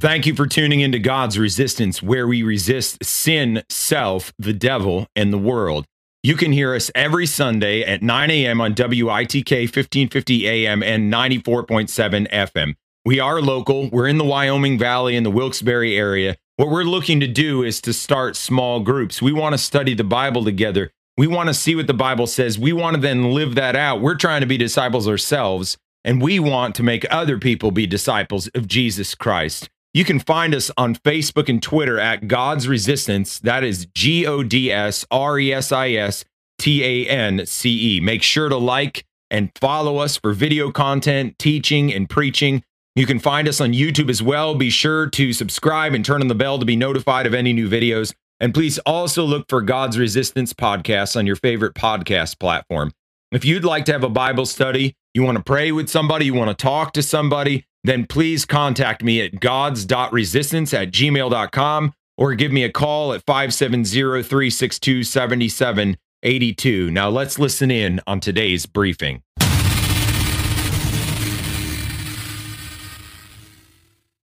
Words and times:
Thank 0.00 0.26
you 0.26 0.34
for 0.36 0.46
tuning 0.46 0.78
into 0.78 1.00
God's 1.00 1.40
Resistance, 1.40 2.00
where 2.00 2.28
we 2.28 2.44
resist 2.44 3.02
sin, 3.02 3.64
self, 3.68 4.32
the 4.38 4.52
devil, 4.52 5.08
and 5.16 5.32
the 5.32 5.38
world. 5.38 5.86
You 6.22 6.36
can 6.36 6.52
hear 6.52 6.72
us 6.72 6.88
every 6.94 7.26
Sunday 7.26 7.82
at 7.82 8.00
9 8.00 8.30
a.m. 8.30 8.60
on 8.60 8.74
WITK 8.74 9.50
1550 9.50 10.46
AM 10.46 10.84
and 10.84 11.12
94.7 11.12 12.30
FM. 12.30 12.76
We 13.04 13.18
are 13.18 13.42
local. 13.42 13.90
We're 13.90 14.06
in 14.06 14.18
the 14.18 14.24
Wyoming 14.24 14.78
Valley 14.78 15.16
in 15.16 15.24
the 15.24 15.32
Wilkes-Barre 15.32 15.96
area. 15.96 16.36
What 16.54 16.68
we're 16.68 16.84
looking 16.84 17.18
to 17.18 17.26
do 17.26 17.64
is 17.64 17.80
to 17.80 17.92
start 17.92 18.36
small 18.36 18.78
groups. 18.78 19.20
We 19.20 19.32
want 19.32 19.54
to 19.54 19.58
study 19.58 19.94
the 19.94 20.04
Bible 20.04 20.44
together. 20.44 20.92
We 21.16 21.26
want 21.26 21.48
to 21.48 21.54
see 21.54 21.74
what 21.74 21.88
the 21.88 21.92
Bible 21.92 22.28
says. 22.28 22.56
We 22.56 22.72
want 22.72 22.94
to 22.94 23.02
then 23.02 23.32
live 23.32 23.56
that 23.56 23.74
out. 23.74 24.00
We're 24.00 24.14
trying 24.14 24.42
to 24.42 24.46
be 24.46 24.58
disciples 24.58 25.08
ourselves, 25.08 25.76
and 26.04 26.22
we 26.22 26.38
want 26.38 26.76
to 26.76 26.84
make 26.84 27.04
other 27.10 27.36
people 27.36 27.72
be 27.72 27.88
disciples 27.88 28.46
of 28.54 28.68
Jesus 28.68 29.16
Christ. 29.16 29.68
You 29.94 30.04
can 30.04 30.18
find 30.18 30.54
us 30.54 30.70
on 30.76 30.94
Facebook 30.94 31.48
and 31.48 31.62
Twitter 31.62 31.98
at 31.98 32.28
God's 32.28 32.68
Resistance. 32.68 33.38
That 33.38 33.64
is 33.64 33.86
G 33.94 34.26
O 34.26 34.42
D 34.42 34.70
S 34.70 35.06
R 35.10 35.38
E 35.38 35.52
S 35.52 35.72
I 35.72 35.92
S 35.92 36.24
T 36.58 36.84
A 36.84 37.08
N 37.08 37.46
C 37.46 37.96
E. 37.96 38.00
Make 38.00 38.22
sure 38.22 38.48
to 38.48 38.56
like 38.56 39.04
and 39.30 39.50
follow 39.60 39.98
us 39.98 40.16
for 40.16 40.32
video 40.32 40.70
content, 40.70 41.38
teaching, 41.38 41.92
and 41.92 42.08
preaching. 42.08 42.62
You 42.96 43.06
can 43.06 43.18
find 43.18 43.46
us 43.46 43.60
on 43.60 43.72
YouTube 43.72 44.10
as 44.10 44.22
well. 44.22 44.54
Be 44.54 44.70
sure 44.70 45.08
to 45.10 45.32
subscribe 45.32 45.94
and 45.94 46.04
turn 46.04 46.20
on 46.20 46.28
the 46.28 46.34
bell 46.34 46.58
to 46.58 46.64
be 46.64 46.76
notified 46.76 47.26
of 47.26 47.34
any 47.34 47.52
new 47.52 47.68
videos. 47.68 48.12
And 48.40 48.52
please 48.52 48.78
also 48.80 49.24
look 49.24 49.46
for 49.48 49.62
God's 49.62 49.98
Resistance 49.98 50.52
podcasts 50.52 51.16
on 51.16 51.26
your 51.26 51.36
favorite 51.36 51.74
podcast 51.74 52.38
platform. 52.38 52.92
If 53.30 53.44
you'd 53.44 53.64
like 53.64 53.84
to 53.86 53.92
have 53.92 54.04
a 54.04 54.08
Bible 54.08 54.46
study, 54.46 54.96
you 55.14 55.22
want 55.22 55.38
to 55.38 55.44
pray 55.44 55.70
with 55.72 55.88
somebody, 55.88 56.26
you 56.26 56.34
want 56.34 56.56
to 56.56 56.60
talk 56.60 56.92
to 56.94 57.02
somebody, 57.02 57.64
then 57.84 58.06
please 58.06 58.44
contact 58.44 59.02
me 59.02 59.20
at 59.20 59.40
gods.resistance 59.40 60.74
at 60.74 60.90
gmail.com 60.90 61.92
or 62.16 62.34
give 62.34 62.52
me 62.52 62.64
a 62.64 62.72
call 62.72 63.12
at 63.12 63.24
570 63.26 64.22
362 64.22 65.04
7782. 65.04 66.90
Now 66.90 67.08
let's 67.08 67.38
listen 67.38 67.70
in 67.70 68.00
on 68.06 68.20
today's 68.20 68.66
briefing. 68.66 69.22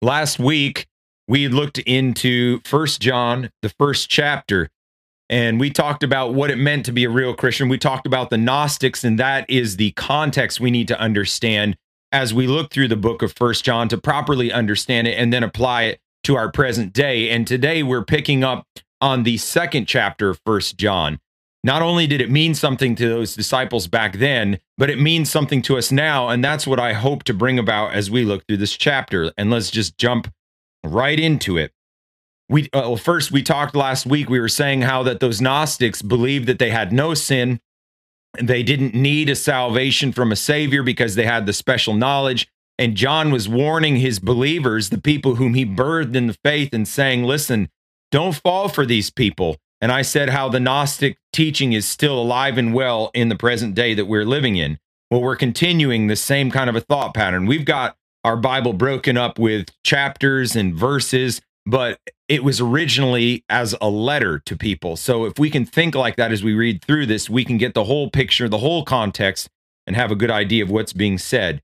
Last 0.02 0.38
week, 0.38 0.88
we 1.30 1.48
looked 1.48 1.78
into 1.80 2.60
First 2.66 3.00
John, 3.00 3.50
the 3.62 3.70
first 3.70 4.10
chapter, 4.10 4.70
and 5.30 5.60
we 5.60 5.70
talked 5.70 6.04
about 6.04 6.34
what 6.34 6.52
it 6.52 6.58
meant 6.58 6.86
to 6.88 6.92
be 6.92 7.06
a 7.06 7.10
real 7.10 7.34
Christian. 7.34 7.70
We 7.70 7.78
talked 7.78 8.06
about 8.06 8.30
the 8.30 8.38
Gnostics, 8.38 9.06
and 9.06 9.18
that 9.20 9.50
is 9.50 9.78
the 9.78 9.92
context 9.92 10.60
we 10.60 10.72
need 10.72 10.90
to 10.90 11.00
understand 11.00 11.78
as 12.14 12.34
we 12.34 12.46
look 12.46 12.72
through 12.72 12.88
the 12.88 12.96
book 12.96 13.24
of 13.24 13.34
First 13.34 13.66
John 13.66 13.90
to 13.90 13.98
properly 13.98 14.54
understand 14.54 15.08
it 15.08 15.18
and 15.18 15.34
then 15.34 15.44
apply 15.44 15.84
it 15.84 16.00
to 16.24 16.36
our 16.36 16.52
present 16.52 16.94
day. 16.94 17.32
And 17.32 17.46
today 17.46 17.82
we're 17.82 18.06
picking 18.06 18.44
up 18.44 18.68
on 19.02 19.24
the 19.24 19.38
second 19.38 19.88
chapter 19.88 20.30
of 20.30 20.40
First 20.46 20.78
John. 20.78 21.20
Not 21.64 21.82
only 21.82 22.08
did 22.08 22.22
it 22.22 22.30
mean 22.30 22.54
something 22.54 22.96
to 22.96 23.10
those 23.10 23.36
disciples 23.36 23.88
back 23.88 24.20
then, 24.20 24.60
but 24.78 24.90
it 24.90 25.00
means 25.00 25.32
something 25.32 25.62
to 25.64 25.78
us 25.78 25.92
now. 25.92 26.30
And 26.30 26.44
that's 26.44 26.68
what 26.68 26.80
I 26.80 26.94
hope 26.94 27.24
to 27.24 27.34
bring 27.34 27.58
about 27.58 27.94
as 27.94 28.12
we 28.12 28.26
look 28.26 28.46
through 28.46 28.58
this 28.58 28.78
chapter. 28.78 29.32
And 29.38 29.50
let's 29.50 29.72
just 29.72 29.98
jump 29.98 30.32
right 30.84 31.20
into 31.20 31.58
it. 31.58 31.72
We 32.50 32.64
uh, 32.74 32.84
well, 32.84 32.98
first 32.98 33.32
we 33.32 33.42
talked 33.42 33.76
last 33.76 34.06
week. 34.06 34.30
We 34.30 34.40
were 34.40 34.50
saying 34.50 34.82
how 34.82 35.04
that 35.04 35.22
those 35.22 35.42
Gnostics 35.42 36.02
believed 36.02 36.48
that 36.48 36.60
they 36.60 36.70
had 36.70 36.92
no 36.92 37.14
sin, 37.14 37.62
they 38.42 38.64
didn't 38.64 38.96
need 38.96 39.30
a 39.30 39.36
salvation 39.36 40.12
from 40.12 40.32
a 40.32 40.36
savior 40.36 40.84
because 40.84 41.16
they 41.16 41.26
had 41.26 41.46
the 41.46 41.54
special 41.54 41.94
knowledge. 41.94 42.48
And 42.80 42.96
John 42.96 43.32
was 43.32 43.48
warning 43.48 43.98
his 43.98 44.20
believers, 44.20 44.90
the 44.90 45.00
people 45.00 45.36
whom 45.36 45.54
he 45.54 45.66
birthed 45.66 46.16
in 46.16 46.28
the 46.28 46.38
faith, 46.44 46.74
and 46.74 46.88
saying, 46.88 47.24
"Listen, 47.24 47.70
don't 48.12 48.36
fall 48.36 48.68
for 48.68 48.86
these 48.86 49.12
people." 49.12 49.58
And 49.80 49.92
I 49.92 50.02
said 50.02 50.30
how 50.30 50.50
the 50.50 50.60
Gnostic 50.60 51.18
teaching 51.32 51.74
is 51.74 51.86
still 51.86 52.20
alive 52.20 52.58
and 52.58 52.74
well 52.74 53.12
in 53.14 53.30
the 53.30 53.36
present 53.36 53.76
day 53.76 53.94
that 53.94 54.06
we're 54.06 54.26
living 54.26 54.56
in. 54.56 54.80
Well, 55.12 55.22
we're 55.22 55.36
continuing 55.36 56.08
the 56.08 56.16
same 56.16 56.50
kind 56.50 56.70
of 56.70 56.76
a 56.76 56.82
thought 56.82 57.14
pattern. 57.14 57.46
We've 57.46 57.66
got 57.66 57.96
our 58.24 58.38
Bible 58.38 58.74
broken 58.74 59.18
up 59.18 59.38
with 59.38 59.68
chapters 59.84 60.56
and 60.56 60.74
verses, 60.74 61.42
but 61.66 62.00
it 62.34 62.44
was 62.44 62.60
originally 62.60 63.46
as 63.48 63.76
a 63.80 63.88
letter 63.88 64.40
to 64.40 64.58
people. 64.58 64.98
So 64.98 65.26
if 65.26 65.38
we 65.38 65.52
can 65.52 65.66
think 65.66 65.94
like 65.94 66.16
that 66.16 66.32
as 66.32 66.44
we 66.44 66.56
read 66.56 66.84
through 66.84 67.06
this, 67.06 67.30
we 67.30 67.46
can 67.46 67.60
get 67.60 67.76
the 67.76 67.84
whole 67.84 68.10
picture, 68.10 68.50
the 68.50 68.58
whole 68.58 68.84
context, 68.84 69.50
and 69.86 69.96
have 69.96 70.10
a 70.10 70.16
good 70.16 70.32
idea 70.32 70.64
of 70.64 70.72
what's 70.72 70.94
being 70.94 71.20
said. 71.20 71.62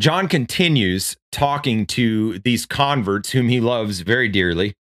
John 0.00 0.26
continues 0.26 1.18
talking 1.30 1.84
to 1.88 2.38
these 2.38 2.64
converts 2.64 3.32
whom 3.32 3.50
he 3.50 3.60
loves 3.60 4.00
very 4.00 4.30
dearly 4.30 4.74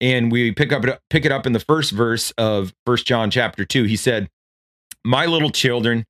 and 0.00 0.30
we 0.30 0.52
pick 0.52 0.72
up 0.72 0.84
pick 1.10 1.24
it 1.24 1.32
up 1.32 1.44
in 1.44 1.52
the 1.52 1.60
first 1.60 1.90
verse 1.90 2.30
of 2.38 2.72
First 2.86 3.04
John 3.04 3.32
chapter 3.32 3.64
2 3.64 3.84
he 3.84 3.96
said 3.96 4.28
my 5.04 5.26
little 5.26 5.50
children 5.50 6.04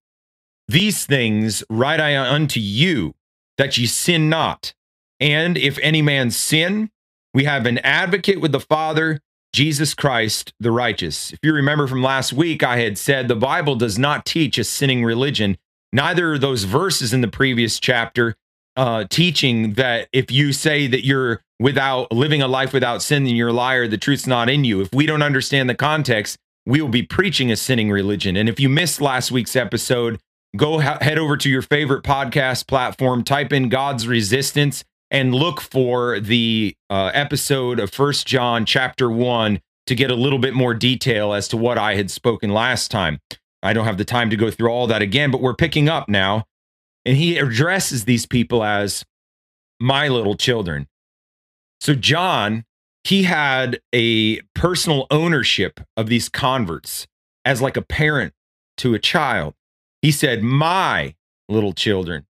these 0.69 1.06
things 1.06 1.64
write 1.70 2.00
I 2.00 2.16
unto 2.16 2.60
you 2.60 3.14
that 3.56 3.78
ye 3.78 3.86
sin 3.86 4.28
not 4.28 4.74
and 5.19 5.56
if 5.56 5.78
any 5.78 6.02
man 6.02 6.30
sin 6.30 6.90
we 7.34 7.44
have 7.44 7.66
an 7.66 7.78
advocate 7.78 8.41
with 8.41 8.53
the 8.53 8.60
father 8.60 9.20
Jesus 9.53 9.94
Christ 9.94 10.53
the 10.60 10.70
righteous 10.70 11.32
if 11.32 11.38
you 11.43 11.53
remember 11.53 11.87
from 11.87 12.03
last 12.03 12.32
week 12.32 12.62
I 12.62 12.78
had 12.78 12.98
said 12.98 13.28
the 13.28 13.37
Bible 13.37 13.75
does 13.75 13.98
not 13.98 14.25
teach 14.25 14.59
a 14.59 14.65
sinning 14.65 15.04
religion 15.04 15.59
neither 15.93 16.32
are 16.32 16.38
those 16.38 16.65
verses 16.65 17.12
in 17.12 17.20
the 17.20 17.28
previous 17.28 17.78
chapter 17.78 18.37
uh, 18.76 19.04
teaching 19.10 19.75
that 19.75 20.09
if 20.12 20.31
you 20.31 20.53
say 20.53 20.87
that 20.87 21.04
you're 21.04 21.43
without 21.60 22.10
living 22.12 22.43
a 22.43 22.48
life 22.48 22.72
without 22.72 23.03
sin, 23.03 23.25
then 23.25 23.37
you're 23.37 23.49
a 23.49 23.53
liar. 23.53 23.87
The 23.87 23.99
truth's 23.99 24.26
not 24.26 24.49
in 24.49 24.64
you. 24.64 24.81
If 24.81 24.93
we 24.93 25.06
don't 25.06 25.22
understand 25.22 25.70
the 25.70 25.75
context, 25.75 26.37
we 26.66 26.81
will 26.81 26.88
be 26.88 27.03
preaching 27.03 27.50
a 27.50 27.56
sinning 27.56 27.91
religion. 27.91 28.37
And 28.37 28.49
if 28.49 28.59
you 28.59 28.69
missed 28.69 29.00
last 29.00 29.31
week's 29.31 29.56
episode, 29.56 30.19
go 30.56 30.81
ha- 30.81 30.99
head 31.00 31.19
over 31.19 31.37
to 31.37 31.50
your 31.50 31.62
favorite 31.62 32.03
podcast 32.03 32.66
platform, 32.66 33.25
type 33.25 33.53
in 33.53 33.69
God's 33.69 34.06
Resistance, 34.06 34.84
and 35.12 35.34
look 35.34 35.60
for 35.60 36.18
the 36.18 36.74
uh, 36.88 37.10
episode 37.12 37.78
of 37.78 37.92
First 37.92 38.26
John 38.26 38.64
chapter 38.64 39.10
one 39.10 39.60
to 39.86 39.94
get 39.94 40.10
a 40.10 40.14
little 40.14 40.38
bit 40.38 40.54
more 40.54 40.72
detail 40.72 41.34
as 41.34 41.48
to 41.48 41.56
what 41.58 41.76
I 41.76 41.96
had 41.96 42.10
spoken 42.10 42.50
last 42.50 42.90
time. 42.90 43.20
I 43.62 43.74
don't 43.74 43.84
have 43.84 43.98
the 43.98 44.06
time 44.06 44.30
to 44.30 44.36
go 44.36 44.50
through 44.50 44.70
all 44.70 44.86
that 44.86 45.02
again, 45.02 45.30
but 45.30 45.42
we're 45.42 45.54
picking 45.54 45.88
up 45.88 46.08
now. 46.08 46.44
And 47.04 47.16
he 47.16 47.36
addresses 47.36 48.06
these 48.06 48.24
people 48.24 48.64
as 48.64 49.04
my 49.78 50.08
little 50.08 50.34
children. 50.34 50.88
So, 51.80 51.94
John, 51.94 52.64
he 53.04 53.24
had 53.24 53.80
a 53.92 54.40
personal 54.54 55.06
ownership 55.10 55.80
of 55.96 56.06
these 56.06 56.30
converts 56.30 57.06
as 57.44 57.60
like 57.60 57.76
a 57.76 57.82
parent 57.82 58.32
to 58.78 58.94
a 58.94 58.98
child. 58.98 59.54
He 60.00 60.10
said, 60.10 60.42
My 60.42 61.14
little 61.50 61.74
children. 61.74 62.24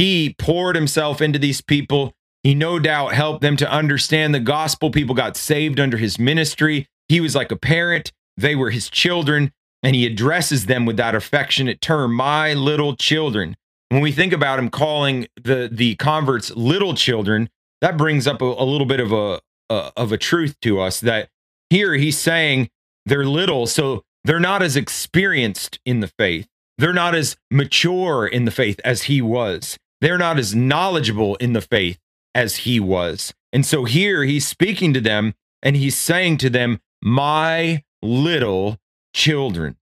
He 0.00 0.34
poured 0.38 0.76
himself 0.76 1.20
into 1.20 1.38
these 1.38 1.60
people. 1.60 2.14
He 2.42 2.54
no 2.54 2.78
doubt 2.78 3.12
helped 3.12 3.42
them 3.42 3.56
to 3.58 3.70
understand 3.70 4.34
the 4.34 4.40
gospel. 4.40 4.90
People 4.90 5.14
got 5.14 5.36
saved 5.36 5.78
under 5.78 5.98
his 5.98 6.18
ministry. 6.18 6.86
He 7.08 7.20
was 7.20 7.34
like 7.34 7.52
a 7.52 7.56
parent, 7.56 8.12
they 8.36 8.54
were 8.54 8.70
his 8.70 8.88
children, 8.88 9.52
and 9.82 9.94
he 9.94 10.06
addresses 10.06 10.66
them 10.66 10.86
with 10.86 10.96
that 10.96 11.14
affectionate 11.14 11.80
term, 11.80 12.14
my 12.14 12.54
little 12.54 12.96
children 12.96 13.56
when 13.90 14.00
we 14.00 14.12
think 14.12 14.32
about 14.32 14.58
him 14.58 14.70
calling 14.70 15.26
the 15.36 15.68
the 15.70 15.96
converts 15.96 16.50
little 16.52 16.94
children, 16.94 17.50
that 17.80 17.96
brings 17.96 18.26
up 18.26 18.40
a, 18.40 18.44
a 18.44 18.64
little 18.64 18.86
bit 18.86 19.00
of 19.00 19.12
a, 19.12 19.40
a 19.68 19.92
of 19.96 20.12
a 20.12 20.16
truth 20.16 20.56
to 20.62 20.80
us 20.80 21.00
that 21.00 21.28
here 21.68 21.94
he's 21.94 22.18
saying 22.18 22.70
they're 23.04 23.26
little, 23.26 23.66
so 23.66 24.04
they're 24.24 24.40
not 24.40 24.62
as 24.62 24.76
experienced 24.76 25.78
in 25.84 26.00
the 26.00 26.08
faith. 26.08 26.46
They're 26.78 26.92
not 26.92 27.14
as 27.14 27.36
mature 27.50 28.26
in 28.26 28.44
the 28.46 28.50
faith 28.50 28.80
as 28.84 29.02
he 29.02 29.20
was. 29.20 29.76
They're 30.00 30.18
not 30.18 30.38
as 30.38 30.54
knowledgeable 30.54 31.36
in 31.36 31.52
the 31.52 31.60
faith 31.60 31.98
as 32.34 32.58
he 32.58 32.80
was. 32.80 33.34
And 33.52 33.66
so 33.66 33.84
here 33.84 34.24
he's 34.24 34.46
speaking 34.46 34.94
to 34.94 35.00
them 35.00 35.34
and 35.62 35.76
he's 35.76 35.96
saying 35.96 36.38
to 36.38 36.50
them, 36.50 36.80
My 37.02 37.84
little 38.02 38.78
children. 39.14 39.76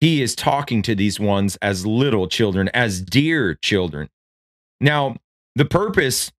He 0.00 0.22
is 0.22 0.36
talking 0.36 0.82
to 0.82 0.94
these 0.94 1.18
ones 1.18 1.56
as 1.60 1.84
little 1.84 2.28
children, 2.28 2.68
as 2.72 3.02
dear 3.02 3.54
children. 3.54 4.08
Now, 4.80 5.16
the 5.56 5.64
purpose 5.64 6.30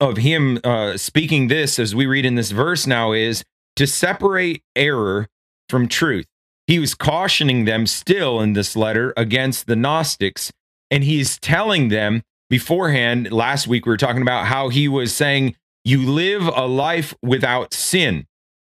of 0.00 0.18
him 0.18 0.60
uh, 0.62 0.98
speaking 0.98 1.48
this, 1.48 1.78
as 1.78 1.94
we 1.94 2.04
read 2.04 2.26
in 2.26 2.34
this 2.34 2.50
verse 2.50 2.86
now, 2.86 3.12
is 3.12 3.42
to 3.76 3.86
separate 3.86 4.62
error 4.76 5.28
from 5.70 5.88
truth. 5.88 6.26
He 6.66 6.78
was 6.78 6.94
cautioning 6.94 7.64
them 7.64 7.86
still 7.86 8.40
in 8.40 8.52
this 8.52 8.76
letter 8.76 9.14
against 9.16 9.66
the 9.66 9.76
Gnostics, 9.76 10.52
and 10.90 11.04
he's 11.04 11.38
telling 11.38 11.88
them 11.88 12.22
beforehand. 12.50 13.32
Last 13.32 13.66
week, 13.66 13.86
we 13.86 13.90
were 13.90 13.96
talking 13.96 14.22
about 14.22 14.46
how 14.46 14.68
he 14.68 14.88
was 14.88 15.14
saying, 15.14 15.56
You 15.84 16.02
live 16.02 16.46
a 16.46 16.66
life 16.66 17.14
without 17.22 17.74
sin. 17.74 18.26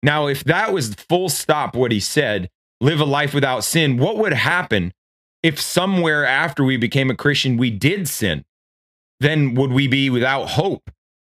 Now, 0.03 0.27
if 0.27 0.43
that 0.45 0.73
was 0.73 0.95
full 1.09 1.29
stop 1.29 1.75
what 1.75 1.91
he 1.91 1.99
said, 1.99 2.49
live 2.79 2.99
a 2.99 3.05
life 3.05 3.33
without 3.33 3.63
sin, 3.63 3.97
what 3.97 4.17
would 4.17 4.33
happen 4.33 4.93
if 5.43 5.59
somewhere 5.59 6.25
after 6.25 6.63
we 6.63 6.77
became 6.77 7.09
a 7.09 7.15
Christian 7.15 7.57
we 7.57 7.71
did 7.71 8.07
sin? 8.07 8.45
Then 9.19 9.55
would 9.55 9.71
we 9.71 9.87
be 9.87 10.09
without 10.09 10.49
hope? 10.49 10.91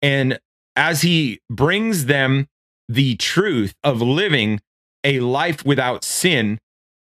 And 0.02 0.38
as 0.76 1.02
he 1.02 1.40
brings 1.50 2.06
them 2.06 2.46
the 2.88 3.16
truth 3.16 3.74
of 3.84 4.00
living 4.00 4.60
a 5.04 5.20
life 5.20 5.64
without 5.64 6.04
sin, 6.04 6.58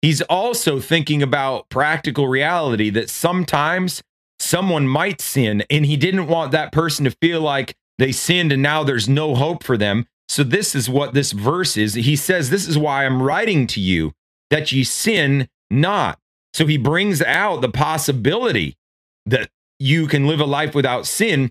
he's 0.00 0.22
also 0.22 0.80
thinking 0.80 1.22
about 1.22 1.68
practical 1.68 2.28
reality 2.28 2.90
that 2.90 3.10
sometimes 3.10 4.02
someone 4.52 4.86
might 4.86 5.18
sin 5.18 5.64
and 5.70 5.86
he 5.86 5.96
didn't 5.96 6.26
want 6.26 6.52
that 6.52 6.72
person 6.72 7.06
to 7.06 7.16
feel 7.22 7.40
like 7.40 7.74
they 7.98 8.12
sinned 8.12 8.52
and 8.52 8.62
now 8.62 8.84
there's 8.84 9.08
no 9.08 9.34
hope 9.34 9.64
for 9.64 9.78
them. 9.78 10.06
So, 10.28 10.44
this 10.44 10.74
is 10.74 10.90
what 10.90 11.14
this 11.14 11.32
verse 11.32 11.78
is. 11.78 11.94
He 11.94 12.16
says, 12.16 12.50
This 12.50 12.68
is 12.68 12.76
why 12.76 13.06
I'm 13.06 13.22
writing 13.22 13.66
to 13.68 13.80
you 13.80 14.12
that 14.50 14.70
ye 14.70 14.84
sin 14.84 15.48
not. 15.70 16.18
So, 16.52 16.66
he 16.66 16.76
brings 16.76 17.22
out 17.22 17.62
the 17.62 17.70
possibility 17.70 18.76
that 19.24 19.48
you 19.78 20.06
can 20.06 20.26
live 20.26 20.40
a 20.40 20.44
life 20.44 20.74
without 20.74 21.06
sin. 21.06 21.50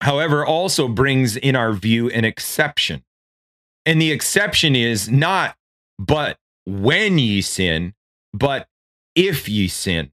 However, 0.00 0.44
also 0.44 0.88
brings 0.88 1.36
in 1.36 1.54
our 1.54 1.72
view 1.72 2.10
an 2.10 2.24
exception. 2.24 3.04
And 3.86 4.02
the 4.02 4.10
exception 4.10 4.74
is 4.74 5.08
not, 5.08 5.56
but 6.00 6.36
when 6.66 7.18
ye 7.18 7.42
sin, 7.42 7.94
but 8.32 8.66
if 9.14 9.48
ye 9.48 9.68
sin. 9.68 10.10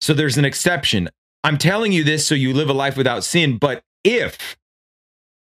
So 0.00 0.12
there's 0.12 0.38
an 0.38 0.44
exception. 0.44 1.08
I'm 1.46 1.58
telling 1.58 1.92
you 1.92 2.02
this 2.02 2.26
so 2.26 2.34
you 2.34 2.52
live 2.52 2.68
a 2.68 2.72
life 2.72 2.96
without 2.96 3.22
sin, 3.22 3.56
but 3.56 3.84
if 4.02 4.56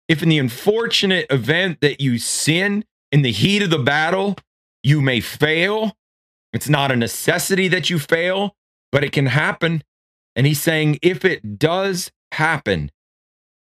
if 0.07 0.23
in 0.23 0.29
the 0.29 0.39
unfortunate 0.39 1.27
event 1.29 1.81
that 1.81 2.01
you 2.01 2.17
sin 2.17 2.83
in 3.11 3.21
the 3.21 3.31
heat 3.31 3.61
of 3.61 3.69
the 3.69 3.77
battle, 3.77 4.35
you 4.81 5.01
may 5.01 5.19
fail. 5.19 5.95
It's 6.51 6.67
not 6.67 6.91
a 6.91 6.95
necessity 6.95 7.67
that 7.67 7.91
you 7.91 7.99
fail, 7.99 8.55
but 8.91 9.03
it 9.03 9.11
can 9.11 9.27
happen. 9.27 9.83
And 10.35 10.47
he's 10.47 10.59
saying, 10.59 10.97
if 11.03 11.23
it 11.23 11.59
does 11.59 12.11
happen, 12.31 12.89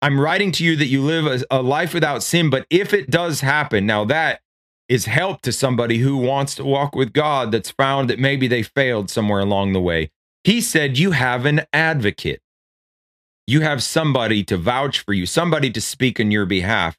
I'm 0.01 0.17
writing 0.17 0.53
to 0.53 0.63
you 0.63 0.77
that 0.77 0.87
you 0.87 1.01
live 1.01 1.25
a, 1.25 1.43
a, 1.51 1.61
life 1.61 1.93
without 1.93 2.23
sin, 2.23 2.49
but 2.49 2.65
if 2.69 2.93
it 2.93 3.09
does 3.09 3.41
happen, 3.41 3.85
now 3.85 4.05
that 4.05 4.39
is 4.87 5.03
help 5.03 5.41
to 5.41 5.51
somebody 5.51 5.97
who 5.97 6.15
wants 6.15 6.55
to 6.55 6.63
walk 6.63 6.95
with 6.95 7.11
God 7.11 7.51
that's 7.51 7.71
found 7.71 8.09
that 8.09 8.19
maybe 8.19 8.47
they 8.47 8.63
failed 8.63 9.09
somewhere 9.09 9.41
along 9.41 9.73
the 9.73 9.81
way. 9.81 10.11
He 10.45 10.61
said, 10.61 10.97
You 10.97 11.11
have 11.11 11.45
an 11.45 11.63
advocate 11.73 12.41
you 13.47 13.61
have 13.61 13.83
somebody 13.83 14.43
to 14.45 14.57
vouch 14.57 14.99
for 14.99 15.13
you, 15.13 15.25
somebody 15.25 15.69
to 15.71 15.81
speak 15.81 16.19
on 16.19 16.31
your 16.31 16.45
behalf. 16.45 16.97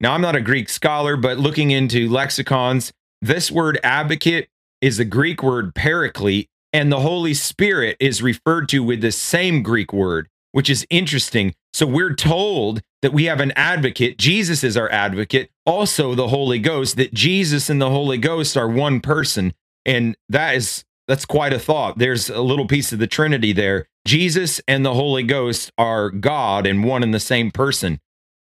Now, 0.00 0.12
I'm 0.12 0.20
not 0.20 0.36
a 0.36 0.40
Greek 0.40 0.68
scholar, 0.68 1.16
but 1.16 1.38
looking 1.38 1.70
into 1.70 2.08
lexicons, 2.08 2.92
this 3.22 3.50
word 3.50 3.80
advocate 3.82 4.48
is 4.80 4.98
the 4.98 5.04
Greek 5.04 5.42
word 5.42 5.74
paraclete, 5.74 6.48
and 6.72 6.92
the 6.92 7.00
Holy 7.00 7.34
Spirit 7.34 7.96
is 7.98 8.22
referred 8.22 8.68
to 8.68 8.82
with 8.82 9.00
the 9.00 9.10
same 9.10 9.62
Greek 9.62 9.92
word, 9.92 10.28
which 10.52 10.68
is 10.68 10.86
interesting. 10.90 11.54
So 11.72 11.86
we're 11.86 12.14
told 12.14 12.82
that 13.00 13.12
we 13.12 13.24
have 13.24 13.40
an 13.40 13.52
advocate. 13.56 14.18
Jesus 14.18 14.62
is 14.62 14.76
our 14.76 14.90
advocate, 14.90 15.50
also 15.64 16.14
the 16.14 16.28
Holy 16.28 16.58
Ghost, 16.58 16.96
that 16.96 17.14
Jesus 17.14 17.70
and 17.70 17.80
the 17.80 17.90
Holy 17.90 18.18
Ghost 18.18 18.56
are 18.56 18.68
one 18.68 19.00
person. 19.00 19.54
And 19.86 20.16
that 20.28 20.54
is 20.54 20.84
that's 21.08 21.24
quite 21.24 21.52
a 21.52 21.58
thought. 21.58 21.98
There's 21.98 22.30
a 22.30 22.42
little 22.42 22.66
piece 22.66 22.92
of 22.92 22.98
the 22.98 23.06
Trinity 23.06 23.52
there. 23.52 23.86
Jesus 24.06 24.60
and 24.68 24.84
the 24.84 24.94
Holy 24.94 25.22
Ghost 25.22 25.72
are 25.76 26.10
God 26.10 26.66
and 26.66 26.84
one 26.84 27.02
and 27.02 27.12
the 27.12 27.20
same 27.20 27.50
person. 27.50 27.98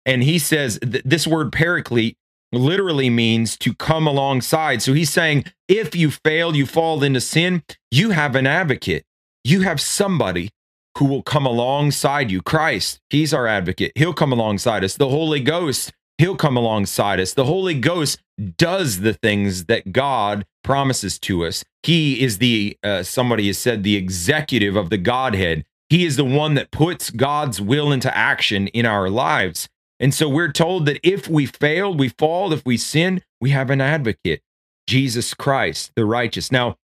And 0.07 0.23
he 0.23 0.39
says 0.39 0.79
th- 0.81 1.05
this 1.05 1.27
word 1.27 1.53
paraclete 1.53 2.17
literally 2.53 3.11
means 3.11 3.57
to 3.59 3.75
come 3.75 4.07
alongside. 4.07 4.83
So 4.83 4.93
he's 4.93 5.11
saying 5.11 5.45
if 5.69 5.95
you 5.95 6.11
fail, 6.11 6.55
you 6.55 6.67
fall 6.67 7.03
into 7.03 7.21
sin, 7.21 7.63
you 7.91 8.11
have 8.11 8.37
an 8.37 8.47
advocate. 8.47 9.05
You 9.45 9.63
have 9.63 9.81
somebody 9.81 10.51
who 10.99 11.07
will 11.07 11.23
come 11.23 11.47
alongside 11.47 12.31
you. 12.31 12.43
Christ, 12.43 13.01
he's 13.11 13.35
our 13.35 13.47
advocate. 13.47 13.93
He'll 13.97 14.15
come 14.15 14.33
alongside 14.33 14.85
us. 14.85 14.97
The 14.97 15.09
Holy 15.09 15.41
Ghost 15.41 15.93
He'll 16.23 16.37
come 16.37 16.57
alongside 16.57 17.19
us. 17.19 17.35
The 17.35 17.47
Holy 17.47 17.75
Ghost 17.75 18.21
does 18.57 19.01
the 19.01 19.13
things 19.13 19.65
that 19.65 19.91
God 19.91 20.47
promises 20.63 21.19
to 21.19 21.45
us. 21.45 21.65
He 21.83 22.23
is 22.23 22.39
the, 22.39 22.79
uh, 22.85 23.03
somebody 23.03 23.49
has 23.49 23.59
said, 23.59 23.83
the 23.83 23.97
executive 23.97 24.77
of 24.77 24.89
the 24.89 24.99
Godhead. 24.99 25.65
He 25.89 26.07
is 26.07 26.15
the 26.15 26.25
one 26.25 26.55
that 26.55 26.71
puts 26.71 27.11
God's 27.11 27.61
will 27.61 27.91
into 27.91 28.17
action 28.17 28.69
in 28.69 28.87
our 28.87 29.11
lives. 29.11 29.69
And 29.99 30.15
so 30.15 30.29
we're 30.29 30.53
told 30.53 30.87
that 30.87 31.01
if 31.03 31.27
we 31.27 31.45
fail, 31.45 31.93
we 31.93 32.11
fall, 32.11 32.53
if 32.53 32.65
we 32.65 32.77
sin, 32.77 33.25
we 33.41 33.51
have 33.51 33.69
an 33.69 33.81
advocate, 33.81 34.43
Jesus 34.87 35.35
Christ, 35.35 35.91
the 35.97 36.05
righteous. 36.05 36.53
Now, 36.53 36.77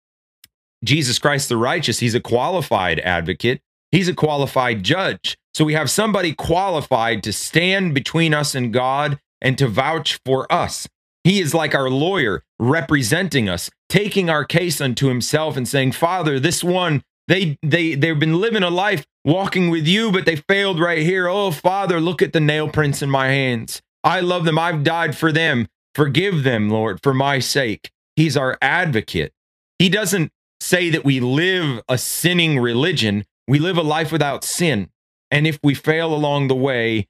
Jesus 0.84 1.20
Christ, 1.20 1.48
the 1.48 1.58
righteous, 1.58 2.00
he's 2.00 2.16
a 2.16 2.20
qualified 2.20 3.00
advocate, 3.02 3.62
he's 3.92 4.08
a 4.08 4.16
qualified 4.16 4.82
judge. 4.82 5.38
So 5.54 5.64
we 5.64 5.76
have 5.76 5.92
somebody 5.92 6.34
qualified 6.34 7.22
to 7.22 7.32
stand 7.32 7.94
between 7.94 8.34
us 8.34 8.56
and 8.56 8.74
God 8.74 9.20
and 9.42 9.58
to 9.58 9.68
vouch 9.68 10.20
for 10.26 10.52
us. 10.52 10.88
He 11.24 11.40
is 11.40 11.54
like 11.54 11.76
our 11.76 11.90
lawyer 11.90 12.44
representing 12.58 13.50
us, 13.50 13.70
taking 13.90 14.30
our 14.30 14.46
case 14.46 14.80
unto 14.80 15.08
himself 15.08 15.58
and 15.58 15.68
saying, 15.68 15.92
"Father, 15.92 16.40
this 16.40 16.64
one 16.64 17.04
they 17.28 17.58
they 17.62 17.96
they've 17.96 18.20
been 18.20 18.40
living 18.40 18.64
a 18.64 18.70
life 18.70 19.06
walking 19.26 19.70
with 19.70 19.86
you, 19.88 20.12
but 20.12 20.26
they 20.26 20.38
failed 20.38 20.80
right 20.80 21.04
here. 21.04 21.28
Oh, 21.28 21.52
Father, 21.52 22.00
look 22.00 22.22
at 22.22 22.32
the 22.32 22.40
nail 22.40 22.70
prints 22.70 23.02
in 23.02 23.10
my 23.10 23.28
hands. 23.28 23.82
I 24.04 24.22
love 24.22 24.46
them. 24.46 24.58
I've 24.58 24.84
died 24.84 25.18
for 25.18 25.32
them. 25.32 25.68
Forgive 25.94 26.44
them, 26.44 26.70
Lord, 26.70 27.00
for 27.04 27.14
my 27.14 27.40
sake." 27.40 27.92
He's 28.16 28.38
our 28.38 28.58
advocate. 28.62 29.34
He 29.78 29.90
doesn't 29.90 30.32
say 30.60 30.90
that 30.90 31.06
we 31.06 31.20
live 31.20 31.82
a 31.88 31.98
sinning 31.98 32.58
religion. 32.58 33.26
We 33.48 33.60
live 33.60 33.78
a 33.78 33.84
life 33.84 34.12
without 34.12 34.44
sin. 34.44 34.90
And 35.30 35.46
if 35.46 35.60
we 35.62 35.74
fail 35.74 36.14
along 36.14 36.48
the 36.48 36.56
way, 36.56 37.08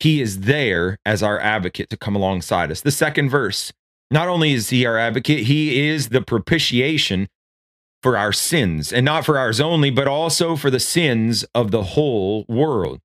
he 0.00 0.20
is 0.20 0.40
there 0.40 0.98
as 1.04 1.22
our 1.22 1.38
advocate 1.38 1.90
to 1.90 1.96
come 1.96 2.16
alongside 2.16 2.70
us. 2.70 2.80
The 2.80 2.90
second 2.90 3.30
verse, 3.30 3.72
not 4.10 4.28
only 4.28 4.52
is 4.52 4.70
he 4.70 4.86
our 4.86 4.98
advocate, 4.98 5.44
he 5.44 5.88
is 5.88 6.08
the 6.08 6.22
propitiation 6.22 7.28
for 8.02 8.16
our 8.16 8.32
sins, 8.32 8.92
and 8.92 9.04
not 9.04 9.26
for 9.26 9.38
ours 9.38 9.60
only, 9.60 9.90
but 9.90 10.08
also 10.08 10.56
for 10.56 10.70
the 10.70 10.80
sins 10.80 11.44
of 11.54 11.70
the 11.70 11.82
whole 11.82 12.46
world. 12.48 13.00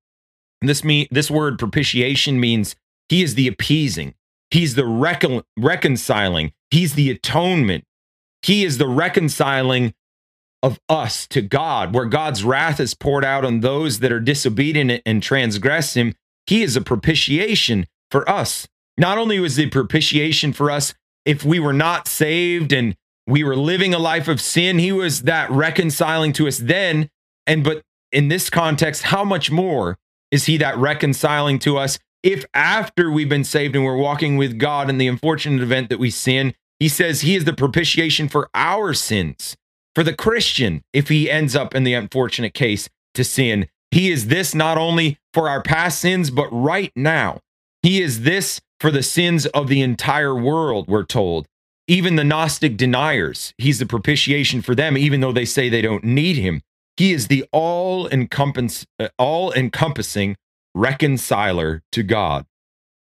And 0.62 0.70
this 0.70 0.82
mean 0.82 1.06
this 1.10 1.30
word 1.30 1.58
propitiation 1.58 2.40
means 2.40 2.74
he 3.08 3.22
is 3.22 3.34
the 3.34 3.46
appeasing, 3.46 4.14
he's 4.50 4.74
the 4.74 4.86
recon- 4.86 5.42
reconciling, 5.58 6.52
he's 6.70 6.94
the 6.94 7.10
atonement, 7.10 7.84
he 8.42 8.64
is 8.64 8.78
the 8.78 8.88
reconciling 8.88 9.92
of 10.62 10.80
us 10.88 11.26
to 11.28 11.42
God, 11.42 11.94
where 11.94 12.06
God's 12.06 12.42
wrath 12.42 12.80
is 12.80 12.94
poured 12.94 13.24
out 13.24 13.44
on 13.44 13.60
those 13.60 14.00
that 14.00 14.12
are 14.12 14.20
disobedient 14.20 15.02
and 15.04 15.22
transgress 15.22 15.94
Him. 15.94 16.14
He 16.46 16.62
is 16.62 16.76
a 16.76 16.80
propitiation 16.80 17.86
for 18.10 18.28
us. 18.28 18.66
Not 18.98 19.18
only 19.18 19.38
was 19.38 19.56
the 19.56 19.68
propitiation 19.68 20.52
for 20.52 20.70
us 20.70 20.94
if 21.24 21.44
we 21.44 21.58
were 21.58 21.72
not 21.72 22.08
saved 22.08 22.72
and 22.72 22.96
we 23.26 23.42
were 23.42 23.56
living 23.56 23.92
a 23.92 23.98
life 23.98 24.28
of 24.28 24.40
sin, 24.40 24.78
He 24.78 24.92
was 24.92 25.22
that 25.22 25.50
reconciling 25.50 26.32
to 26.34 26.46
us 26.46 26.58
then. 26.58 27.08
And 27.46 27.64
but 27.64 27.82
in 28.12 28.28
this 28.28 28.48
context, 28.48 29.02
how 29.04 29.24
much 29.24 29.50
more 29.50 29.98
is 30.30 30.46
He 30.46 30.56
that 30.58 30.78
reconciling 30.78 31.58
to 31.60 31.78
us 31.78 31.98
if 32.22 32.44
after 32.54 33.10
we've 33.10 33.28
been 33.28 33.44
saved 33.44 33.76
and 33.76 33.84
we're 33.84 33.96
walking 33.96 34.36
with 34.36 34.58
God 34.58 34.88
in 34.88 34.98
the 34.98 35.08
unfortunate 35.08 35.62
event 35.62 35.90
that 35.90 35.98
we 35.98 36.10
sin, 36.10 36.54
He 36.78 36.88
says 36.88 37.20
He 37.20 37.34
is 37.34 37.44
the 37.44 37.52
propitiation 37.52 38.28
for 38.28 38.48
our 38.54 38.94
sins 38.94 39.56
for 39.96 40.02
the 40.02 40.14
Christian 40.14 40.82
if 40.92 41.08
he 41.08 41.30
ends 41.30 41.56
up 41.56 41.74
in 41.74 41.82
the 41.82 41.94
unfortunate 41.94 42.52
case 42.52 42.86
to 43.14 43.24
sin. 43.24 43.66
He 43.96 44.10
is 44.10 44.26
this 44.26 44.54
not 44.54 44.76
only 44.76 45.16
for 45.32 45.48
our 45.48 45.62
past 45.62 46.00
sins, 46.00 46.30
but 46.30 46.50
right 46.52 46.92
now. 46.94 47.40
He 47.80 48.02
is 48.02 48.24
this 48.24 48.60
for 48.78 48.90
the 48.90 49.02
sins 49.02 49.46
of 49.46 49.68
the 49.68 49.80
entire 49.80 50.34
world, 50.34 50.86
we're 50.86 51.06
told. 51.06 51.46
Even 51.88 52.16
the 52.16 52.22
Gnostic 52.22 52.76
deniers, 52.76 53.54
he's 53.56 53.78
the 53.78 53.86
propitiation 53.86 54.60
for 54.60 54.74
them, 54.74 54.98
even 54.98 55.20
though 55.20 55.32
they 55.32 55.46
say 55.46 55.70
they 55.70 55.80
don't 55.80 56.04
need 56.04 56.36
him. 56.36 56.60
He 56.98 57.14
is 57.14 57.28
the 57.28 57.46
all 57.52 58.04
uh, 58.04 59.50
encompassing 59.54 60.36
reconciler 60.74 61.82
to 61.92 62.02
God. 62.02 62.44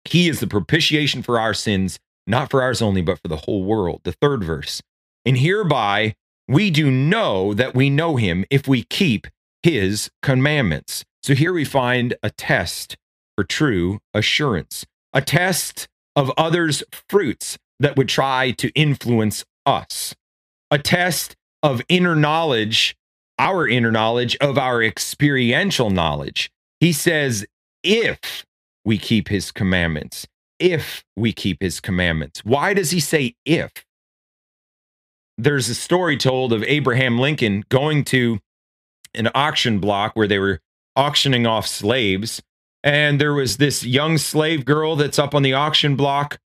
He 0.05 0.29
is 0.29 0.41
the 0.41 0.47
propitiation 0.47 1.23
for 1.23 1.41
our 1.41 1.55
sins, 1.55 1.99
not 2.27 2.51
for 2.51 2.61
ours 2.61 2.83
only, 2.83 3.01
but 3.01 3.19
for 3.23 3.29
the 3.29 3.45
whole 3.47 3.65
world. 3.65 4.03
The 4.05 4.13
third 4.13 4.45
verse. 4.45 4.83
And 5.25 5.39
hereby 5.39 6.15
we 6.47 6.71
do 6.71 6.91
know 6.91 7.55
that 7.55 7.75
we 7.75 7.89
know 7.89 8.17
him 8.17 8.45
if 8.51 8.69
we 8.69 8.83
keep 8.83 9.29
his 9.65 10.11
commandments. 10.23 11.05
So 11.23 11.35
here 11.35 11.55
we 11.55 11.65
find 11.65 12.15
a 12.23 12.29
test 12.29 12.99
for 13.35 13.45
true 13.45 13.99
assurance, 14.13 14.85
a 15.15 15.23
test 15.23 15.89
of 16.15 16.31
others' 16.37 16.83
fruits 16.93 17.57
that 17.81 17.97
would 17.97 18.09
try 18.09 18.51
to 18.53 18.71
influence 18.75 19.43
us, 19.65 20.15
a 20.71 20.79
test 20.79 21.35
of 21.63 21.81
inner 21.89 22.15
knowledge, 22.15 22.95
our 23.39 23.67
inner 23.67 23.91
knowledge 23.91 24.37
of 24.37 24.59
our 24.59 24.83
experiential 24.83 25.89
knowledge. 25.89 26.51
He 26.79 26.93
says, 26.93 27.47
if 27.83 28.45
we 28.85 28.99
keep 28.99 29.29
his 29.29 29.51
commandments, 29.51 30.27
if 30.59 31.03
we 31.17 31.33
keep 31.33 31.63
his 31.63 31.81
commandments. 31.81 32.45
Why 32.45 32.75
does 32.75 32.91
he 32.91 33.01
say 33.01 33.35
if? 33.47 33.73
there's 35.37 35.69
a 35.69 35.75
story 35.75 36.17
told 36.17 36.53
of 36.53 36.63
Abraham 36.65 37.19
Lincoln 37.19 37.65
going 37.69 38.05
to 38.05 38.39
an 39.15 39.29
auction 39.35 39.79
block 39.79 40.15
where 40.15 40.29
they 40.29 40.39
were 40.39 40.61
auctioning 40.97 41.47
off 41.47 41.67
slaves. 41.67 42.43
And 42.83 43.21
there 43.21 43.33
was 43.33 43.57
this 43.57 43.85
young 43.85 44.19
slave 44.19 44.65
girl 44.65 44.97
that's 44.97 45.19
up 45.19 45.35
on 45.35 45.43
the 45.43 45.55
auction 45.55 45.97
block 45.97 46.39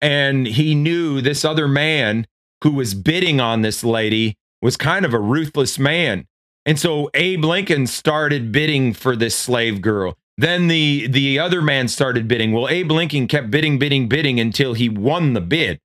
and 0.00 0.46
he 0.46 0.74
knew 0.74 1.20
this 1.20 1.44
other 1.44 1.68
man 1.68 2.26
who 2.62 2.70
was 2.70 2.94
bidding 2.94 3.40
on 3.40 3.62
this 3.62 3.82
lady 3.82 4.36
was 4.62 4.76
kind 4.76 5.04
of 5.04 5.14
a 5.14 5.20
ruthless 5.20 5.78
man. 5.78 6.26
And 6.64 6.78
so 6.78 7.10
abe 7.14 7.44
lincoln 7.44 7.86
started 7.86 8.52
bidding 8.52 8.92
for 8.92 9.16
this 9.16 9.36
slave 9.36 9.80
girl. 9.80 10.16
Then 10.36 10.68
the 10.68 11.06
the 11.06 11.38
other 11.38 11.62
man 11.62 11.88
started 11.88 12.28
bidding. 12.28 12.52
Well 12.52 12.68
abe 12.68 12.90
lincoln 12.90 13.28
kept 13.28 13.50
bidding 13.50 13.78
bidding 13.78 14.08
bidding 14.08 14.40
until 14.40 14.74
he 14.74 14.88
won 14.88 15.32
the 15.32 15.40
bid. 15.40 15.80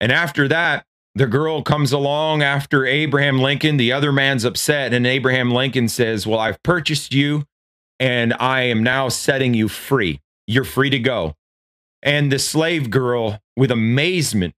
And 0.00 0.12
after 0.12 0.48
that 0.48 0.84
the 1.14 1.26
girl 1.26 1.62
comes 1.62 1.92
along 1.92 2.42
after 2.42 2.86
abraham 2.86 3.38
lincoln 3.40 3.76
the 3.76 3.92
other 3.92 4.12
man's 4.12 4.44
upset 4.44 4.92
and 4.94 5.06
abraham 5.06 5.50
lincoln 5.50 5.88
says 5.88 6.26
well 6.26 6.38
i've 6.38 6.62
purchased 6.62 7.12
you 7.12 7.44
and 8.00 8.32
I 8.40 8.62
am 8.62 8.82
now 8.82 9.10
setting 9.10 9.52
you 9.52 9.68
free. 9.68 10.20
You're 10.46 10.64
free 10.64 10.90
to 10.90 10.98
go. 10.98 11.36
And 12.02 12.32
the 12.32 12.38
slave 12.38 12.90
girl, 12.90 13.38
with 13.56 13.70
amazement, 13.70 14.54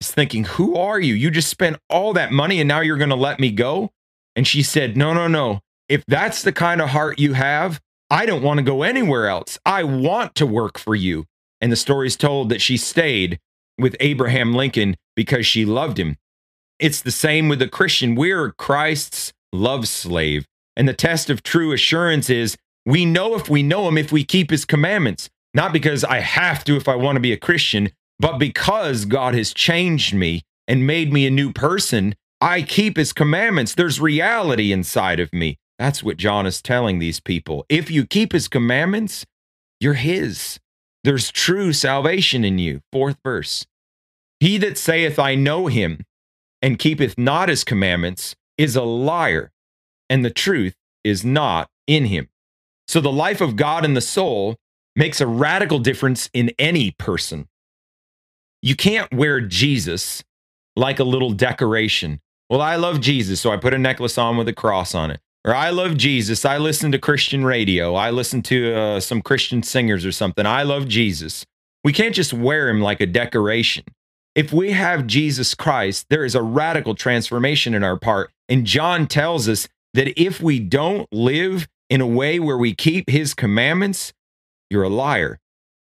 is 0.00 0.12
thinking, 0.12 0.44
Who 0.44 0.76
are 0.76 1.00
you? 1.00 1.12
You 1.12 1.30
just 1.30 1.50
spent 1.50 1.76
all 1.90 2.12
that 2.14 2.32
money 2.32 2.60
and 2.60 2.68
now 2.68 2.80
you're 2.80 2.96
going 2.96 3.10
to 3.10 3.16
let 3.16 3.40
me 3.40 3.50
go? 3.50 3.90
And 4.36 4.46
she 4.46 4.62
said, 4.62 4.96
No, 4.96 5.12
no, 5.12 5.26
no. 5.26 5.60
If 5.88 6.04
that's 6.06 6.42
the 6.42 6.52
kind 6.52 6.80
of 6.80 6.90
heart 6.90 7.18
you 7.18 7.32
have, 7.34 7.80
I 8.08 8.26
don't 8.26 8.42
want 8.42 8.58
to 8.58 8.64
go 8.64 8.84
anywhere 8.84 9.26
else. 9.26 9.58
I 9.66 9.82
want 9.82 10.36
to 10.36 10.46
work 10.46 10.78
for 10.78 10.94
you. 10.94 11.26
And 11.60 11.72
the 11.72 11.76
story 11.76 12.06
is 12.06 12.16
told 12.16 12.48
that 12.50 12.60
she 12.60 12.76
stayed 12.76 13.40
with 13.78 13.96
Abraham 14.00 14.54
Lincoln 14.54 14.96
because 15.16 15.46
she 15.46 15.64
loved 15.64 15.98
him. 15.98 16.16
It's 16.78 17.02
the 17.02 17.10
same 17.10 17.48
with 17.48 17.60
the 17.60 17.68
Christian. 17.68 18.14
We're 18.14 18.52
Christ's 18.52 19.32
love 19.52 19.88
slave. 19.88 20.46
And 20.76 20.88
the 20.88 20.94
test 20.94 21.30
of 21.30 21.42
true 21.42 21.72
assurance 21.72 22.28
is 22.28 22.56
we 22.84 23.04
know 23.04 23.34
if 23.34 23.48
we 23.48 23.62
know 23.62 23.88
him 23.88 23.96
if 23.96 24.12
we 24.12 24.24
keep 24.24 24.50
his 24.50 24.64
commandments, 24.64 25.30
not 25.54 25.72
because 25.72 26.04
I 26.04 26.20
have 26.20 26.64
to 26.64 26.76
if 26.76 26.88
I 26.88 26.96
want 26.96 27.16
to 27.16 27.20
be 27.20 27.32
a 27.32 27.38
Christian, 27.38 27.90
but 28.18 28.38
because 28.38 29.04
God 29.04 29.34
has 29.34 29.54
changed 29.54 30.14
me 30.14 30.42
and 30.66 30.86
made 30.86 31.12
me 31.12 31.26
a 31.26 31.30
new 31.30 31.52
person. 31.52 32.14
I 32.40 32.62
keep 32.62 32.96
his 32.96 33.12
commandments. 33.12 33.74
There's 33.74 34.00
reality 34.00 34.72
inside 34.72 35.20
of 35.20 35.32
me. 35.32 35.56
That's 35.78 36.02
what 36.02 36.16
John 36.16 36.46
is 36.46 36.60
telling 36.60 36.98
these 36.98 37.20
people. 37.20 37.64
If 37.68 37.90
you 37.90 38.06
keep 38.06 38.32
his 38.32 38.48
commandments, 38.48 39.24
you're 39.80 39.94
his. 39.94 40.58
There's 41.04 41.30
true 41.30 41.72
salvation 41.72 42.44
in 42.44 42.58
you. 42.58 42.80
Fourth 42.90 43.18
verse. 43.22 43.66
He 44.40 44.56
that 44.58 44.78
saith, 44.78 45.18
I 45.18 45.34
know 45.34 45.66
him, 45.66 46.04
and 46.62 46.78
keepeth 46.78 47.18
not 47.18 47.50
his 47.50 47.62
commandments, 47.62 48.34
is 48.56 48.74
a 48.74 48.82
liar, 48.82 49.52
and 50.08 50.24
the 50.24 50.30
truth 50.30 50.74
is 51.04 51.24
not 51.24 51.68
in 51.86 52.06
him. 52.06 52.28
So 52.88 53.00
the 53.00 53.12
life 53.12 53.40
of 53.40 53.56
God 53.56 53.84
in 53.84 53.94
the 53.94 54.00
soul 54.00 54.56
makes 54.96 55.20
a 55.20 55.26
radical 55.26 55.78
difference 55.78 56.30
in 56.32 56.52
any 56.58 56.92
person. 56.92 57.48
You 58.62 58.74
can't 58.74 59.12
wear 59.12 59.40
Jesus 59.40 60.24
like 60.74 60.98
a 60.98 61.04
little 61.04 61.32
decoration. 61.32 62.20
Well, 62.48 62.62
I 62.62 62.76
love 62.76 63.00
Jesus, 63.00 63.40
so 63.40 63.50
I 63.50 63.56
put 63.58 63.74
a 63.74 63.78
necklace 63.78 64.16
on 64.16 64.36
with 64.36 64.48
a 64.48 64.52
cross 64.52 64.94
on 64.94 65.10
it. 65.10 65.20
Or 65.44 65.54
I 65.54 65.70
love 65.70 65.98
Jesus. 65.98 66.44
I 66.44 66.56
listen 66.56 66.90
to 66.92 66.98
Christian 66.98 67.44
radio. 67.44 67.94
I 67.94 68.10
listen 68.10 68.40
to 68.42 68.74
uh, 68.74 69.00
some 69.00 69.20
Christian 69.20 69.62
singers 69.62 70.06
or 70.06 70.12
something. 70.12 70.46
I 70.46 70.62
love 70.62 70.88
Jesus. 70.88 71.44
We 71.82 71.92
can't 71.92 72.14
just 72.14 72.32
wear 72.32 72.70
him 72.70 72.80
like 72.80 73.02
a 73.02 73.06
decoration. 73.06 73.84
If 74.34 74.52
we 74.54 74.72
have 74.72 75.06
Jesus 75.06 75.54
Christ, 75.54 76.06
there 76.08 76.24
is 76.24 76.34
a 76.34 76.42
radical 76.42 76.94
transformation 76.94 77.74
in 77.74 77.84
our 77.84 77.98
part. 77.98 78.30
And 78.48 78.64
John 78.64 79.06
tells 79.06 79.48
us 79.48 79.68
that 79.92 80.18
if 80.20 80.40
we 80.40 80.58
don't 80.58 81.06
live 81.12 81.68
in 81.90 82.00
a 82.00 82.06
way 82.06 82.40
where 82.40 82.58
we 82.58 82.74
keep 82.74 83.10
his 83.10 83.34
commandments, 83.34 84.14
you're 84.70 84.82
a 84.82 84.88
liar. 84.88 85.38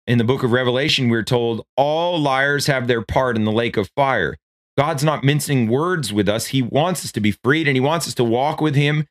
In 0.06 0.18
the 0.18 0.24
book 0.24 0.42
of 0.42 0.52
Revelation, 0.52 1.08
we're 1.08 1.24
told 1.24 1.66
all 1.76 2.20
liars 2.20 2.66
have 2.66 2.86
their 2.86 3.02
part 3.02 3.36
in 3.36 3.44
the 3.44 3.50
lake 3.50 3.78
of 3.78 3.90
fire. 3.96 4.36
God's 4.76 5.02
not 5.02 5.24
mincing 5.24 5.66
words 5.66 6.12
with 6.12 6.28
us. 6.28 6.48
He 6.48 6.60
wants 6.60 7.06
us 7.06 7.12
to 7.12 7.20
be 7.20 7.32
freed 7.32 7.66
and 7.66 7.76
he 7.76 7.80
wants 7.80 8.06
us 8.06 8.14
to 8.14 8.24
walk 8.24 8.60
with 8.60 8.74
him 8.74 9.06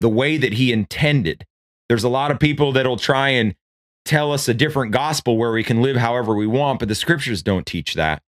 the 0.00 0.08
way 0.08 0.36
that 0.36 0.54
he 0.54 0.72
intended. 0.72 1.44
There's 1.88 2.04
a 2.04 2.08
lot 2.08 2.30
of 2.30 2.38
people 2.38 2.72
that'll 2.72 2.96
try 2.96 3.30
and 3.30 3.54
tell 4.04 4.32
us 4.32 4.48
a 4.48 4.54
different 4.54 4.92
gospel 4.92 5.36
where 5.36 5.52
we 5.52 5.64
can 5.64 5.82
live 5.82 5.96
however 5.96 6.34
we 6.34 6.46
want, 6.46 6.78
but 6.78 6.88
the 6.88 6.94
scriptures 6.94 7.42
don't 7.42 7.66
teach 7.66 7.94
that. 7.94 8.22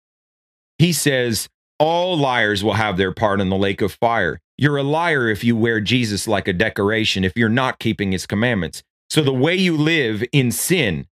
He 0.78 0.94
says 0.94 1.50
all 1.80 2.18
liars 2.18 2.64
will 2.64 2.74
have 2.74 2.98
their 2.98 3.12
part 3.12 3.42
in 3.42 3.50
the 3.50 3.56
lake 3.56 3.82
of 3.82 3.94
fire. 3.94 4.40
You're 4.58 4.78
a 4.78 4.84
liar 4.84 5.30
if 5.30 5.44
you 5.44 5.56
wear 5.56 5.80
Jesus 5.80 6.28
like 6.28 6.48
a 6.48 6.54
decoration, 6.54 7.24
if 7.24 7.34
you're 7.36 7.50
not 7.50 7.80
keeping 7.80 8.12
his 8.12 8.26
commandments. 8.26 8.82
So 9.10 9.22
the 9.22 9.34
way 9.34 9.56
you 9.56 9.78
live 9.78 10.24
in 10.32 10.52
sin 10.52 11.08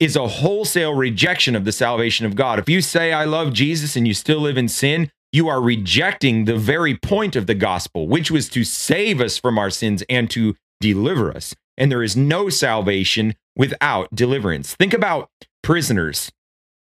is 0.00 0.16
a 0.16 0.26
wholesale 0.26 0.94
rejection 0.94 1.54
of 1.54 1.64
the 1.64 1.72
salvation 1.72 2.26
of 2.26 2.34
God. 2.34 2.58
If 2.58 2.68
you 2.68 2.80
say, 2.80 3.12
I 3.12 3.24
love 3.24 3.52
Jesus, 3.52 3.96
and 3.96 4.08
you 4.08 4.14
still 4.14 4.40
live 4.40 4.56
in 4.56 4.66
sin, 4.66 5.10
you 5.32 5.48
are 5.48 5.60
rejecting 5.60 6.44
the 6.44 6.56
very 6.56 6.96
point 6.96 7.36
of 7.36 7.46
the 7.46 7.54
gospel, 7.54 8.08
which 8.08 8.30
was 8.30 8.48
to 8.50 8.64
save 8.64 9.20
us 9.20 9.38
from 9.38 9.58
our 9.58 9.70
sins 9.70 10.02
and 10.08 10.30
to 10.30 10.56
deliver 10.80 11.30
us. 11.30 11.54
And 11.76 11.90
there 11.90 12.02
is 12.02 12.16
no 12.16 12.48
salvation 12.48 13.34
without 13.56 14.14
deliverance. 14.14 14.74
Think 14.74 14.92
about 14.92 15.30
prisoners 15.62 16.30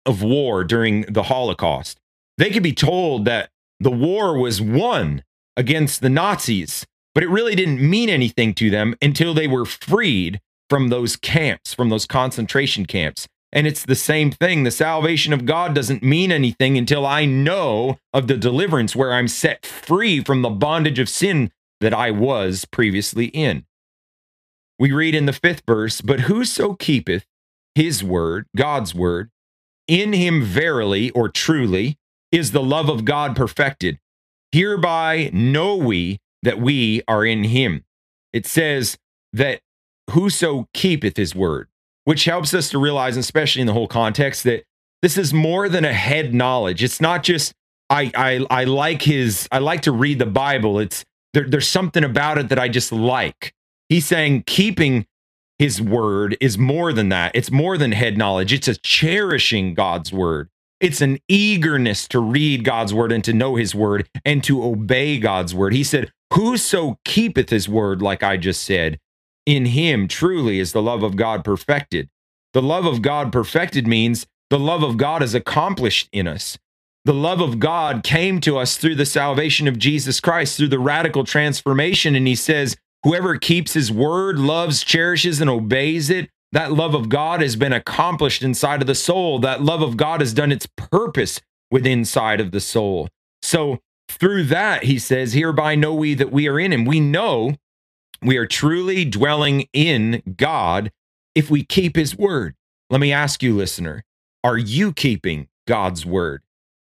of 0.05 0.23
war 0.23 0.65
during 0.65 1.03
the 1.03 1.25
Holocaust. 1.25 1.99
They 2.39 2.51
could 2.51 2.63
be 2.63 2.73
told 2.73 3.25
that 3.25 3.51
the 3.81 3.91
war 3.91 4.39
was 4.39 4.61
won 4.61 5.23
against 5.57 6.01
the 6.01 6.11
Nazis, 6.11 6.87
but 7.15 7.25
it 7.25 7.31
really 7.31 7.55
didn't 7.55 7.81
mean 7.81 8.09
anything 8.09 8.55
to 8.55 8.71
them 8.71 8.95
until 9.01 9.35
they 9.35 9.49
were 9.49 9.65
freed 9.65 10.41
from 10.69 10.89
those 10.89 11.17
camps, 11.17 11.73
from 11.73 11.89
those 11.89 12.07
concentration 12.07 12.87
camps. 12.87 13.27
And 13.53 13.67
it's 13.67 13.85
the 13.85 13.95
same 13.95 14.31
thing. 14.31 14.65
The 14.65 14.71
salvation 14.71 15.33
of 15.33 15.47
God 15.47 15.75
doesn't 15.75 16.03
mean 16.03 16.33
anything 16.33 16.77
until 16.77 17.07
I 17.07 17.25
know 17.25 17.99
of 18.13 18.27
the 18.27 18.37
deliverance 18.37 18.95
where 18.97 19.13
I'm 19.13 19.29
set 19.29 19.65
free 19.65 20.23
from 20.23 20.43
the 20.43 20.51
bondage 20.51 20.99
of 20.99 21.09
sin 21.09 21.53
that 21.81 21.95
I 21.95 22.11
was 22.11 22.65
previously 22.65 23.27
in. 23.27 23.65
We 24.79 24.93
read 24.93 25.15
in 25.15 25.27
the 25.27 25.33
fifth 25.33 25.63
verse, 25.67 26.01
But 26.01 26.21
whoso 26.21 26.75
keepeth 26.75 27.27
his 27.75 28.03
word, 28.03 28.47
God's 28.57 28.95
word, 28.95 29.31
in 29.89 30.13
him 30.13 30.43
verily 30.43 31.11
or 31.11 31.29
truly 31.29 31.99
is 32.33 32.53
the 32.53 32.63
love 32.63 32.89
of 32.89 33.05
God 33.05 33.37
perfected. 33.37 33.99
Hereby 34.53 35.31
know 35.33 35.77
we 35.77 36.19
that 36.43 36.59
we 36.59 37.03
are 37.09 37.25
in 37.25 37.45
him. 37.45 37.85
It 38.33 38.47
says 38.47 38.99
that 39.33 39.61
whoso 40.11 40.69
keepeth 40.75 41.17
his 41.17 41.35
word, 41.35 41.69
which 42.07 42.25
helps 42.25 42.55
us 42.55 42.71
to 42.71 42.79
realize, 42.79 43.17
especially 43.17 43.61
in 43.61 43.67
the 43.67 43.73
whole 43.73 43.89
context, 43.89 44.45
that 44.45 44.65
this 45.03 45.19
is 45.19 45.35
more 45.35 45.69
than 45.69 45.85
a 45.85 45.93
head 45.93 46.33
knowledge. 46.33 46.83
It's 46.83 47.01
not 47.01 47.23
just 47.23 47.53
I 47.91 48.11
I 48.15 48.47
I 48.49 48.65
like 48.65 49.03
his 49.03 49.47
I 49.53 49.59
like 49.59 49.83
to 49.83 49.93
read 49.93 50.21
the 50.21 50.27
Bible. 50.27 50.79
It's 50.79 51.05
there, 51.35 51.49
there's 51.49 51.69
something 51.69 52.05
about 52.05 52.39
it 52.39 52.49
that 52.49 52.59
I 52.59 52.69
just 52.69 52.93
like. 52.93 53.53
He's 53.89 54.07
saying 54.07 54.45
keeping 54.47 55.05
his 55.59 55.83
word 55.83 56.37
is 56.41 56.57
more 56.57 56.93
than 56.93 57.09
that. 57.09 57.33
It's 57.35 57.51
more 57.51 57.77
than 57.77 57.93
head 57.93 58.17
knowledge. 58.17 58.53
It's 58.53 58.69
a 58.69 58.77
cherishing 58.77 59.75
God's 59.75 60.13
word. 60.13 60.49
It's 60.81 61.01
an 61.01 61.19
eagerness 61.29 62.07
to 62.09 62.21
read 62.21 62.63
God's 62.63 62.95
word 62.95 63.11
and 63.11 63.25
to 63.25 63.33
know 63.33 63.57
his 63.57 63.75
word 63.75 64.09
and 64.25 64.45
to 64.45 64.63
obey 64.63 65.19
God's 65.19 65.55
word. 65.55 65.73
He 65.73 65.83
said, 65.83 66.13
Whoso 66.35 66.99
keepeth 67.05 67.51
his 67.51 67.69
word, 67.69 68.03
like 68.03 68.23
I 68.23 68.37
just 68.37 68.63
said, 68.63 68.99
in 69.47 69.67
him 69.67 70.09
truly 70.09 70.59
is 70.59 70.73
the 70.73 70.83
love 70.83 71.03
of 71.03 71.17
God 71.17 71.45
perfected. 71.45 72.11
The 72.53 72.63
love 72.63 72.85
of 72.85 73.01
God 73.01 73.33
perfected 73.33 73.87
means 73.87 74.27
the 74.51 74.59
love 74.59 74.83
of 74.83 74.97
God 74.97 75.23
is 75.23 75.35
accomplished 75.35 76.09
in 76.13 76.27
us. 76.27 76.59
The 77.05 77.15
love 77.15 77.41
of 77.41 77.61
God 77.61 78.03
came 78.03 78.41
to 78.41 78.59
us 78.59 78.77
through 78.77 78.97
the 78.97 79.07
salvation 79.07 79.69
of 79.69 79.79
Jesus 79.79 80.19
Christ, 80.19 80.57
through 80.57 80.69
the 80.69 80.79
radical 80.79 81.23
transformation. 81.23 82.17
And 82.17 82.27
he 82.27 82.35
says, 82.35 82.77
Whoever 83.05 83.39
keeps 83.39 83.75
his 83.75 83.93
word, 83.93 84.39
loves, 84.39 84.83
cherishes, 84.83 85.41
and 85.41 85.49
obeys 85.49 86.11
it, 86.11 86.29
that 86.51 86.73
love 86.73 86.95
of 86.95 87.09
God 87.09 87.43
has 87.43 87.55
been 87.55 87.73
accomplished 87.73 88.43
inside 88.43 88.81
of 88.81 88.89
the 88.89 88.95
soul. 88.95 89.39
That 89.39 89.63
love 89.63 89.83
of 89.83 89.97
God 89.97 90.21
has 90.21 90.33
done 90.33 90.51
its 90.51 90.67
purpose 90.77 91.41
within 91.71 92.01
inside 92.01 92.41
of 92.41 92.51
the 92.51 92.61
soul. 92.61 93.09
So 93.43 93.79
through 94.09 94.45
that, 94.45 94.85
he 94.85 94.99
says, 94.99 95.33
hereby 95.33 95.75
know 95.75 95.95
we 95.95 96.15
that 96.15 96.33
we 96.33 96.49
are 96.49 96.59
in 96.59 96.73
him. 96.73 96.85
We 96.85 97.01
know 97.01 97.55
we 98.23 98.37
are 98.37 98.47
truly 98.47 99.05
dwelling 99.05 99.69
in 99.73 100.23
God 100.37 100.91
if 101.35 101.51
we 101.51 101.65
keep 101.65 101.97
his 101.97 102.17
word. 102.17 102.55
Let 102.91 103.01
me 103.01 103.13
ask 103.13 103.43
you, 103.43 103.55
listener, 103.55 104.05
are 104.45 104.59
you 104.59 104.93
keeping 104.93 105.49
God's 105.67 106.07
word? 106.07 106.43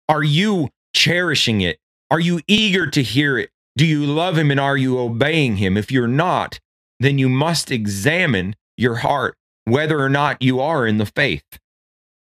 Are 0.07 0.23
you 0.23 0.69
cherishing 0.93 1.61
it? 1.61 1.79
Are 2.09 2.19
you 2.19 2.41
eager 2.47 2.87
to 2.87 3.03
hear 3.03 3.37
it? 3.37 3.49
Do 3.75 3.85
you 3.85 4.05
love 4.05 4.37
him 4.37 4.51
and 4.51 4.59
are 4.59 4.77
you 4.77 4.97
obeying 4.99 5.57
him? 5.57 5.77
If 5.77 5.91
you're 5.91 6.07
not, 6.07 6.59
then 6.99 7.17
you 7.17 7.29
must 7.29 7.71
examine 7.71 8.55
your 8.77 8.95
heart 8.95 9.35
whether 9.65 9.99
or 9.99 10.09
not 10.09 10.41
you 10.41 10.59
are 10.59 10.87
in 10.87 10.97
the 10.97 11.05
faith. 11.05 11.59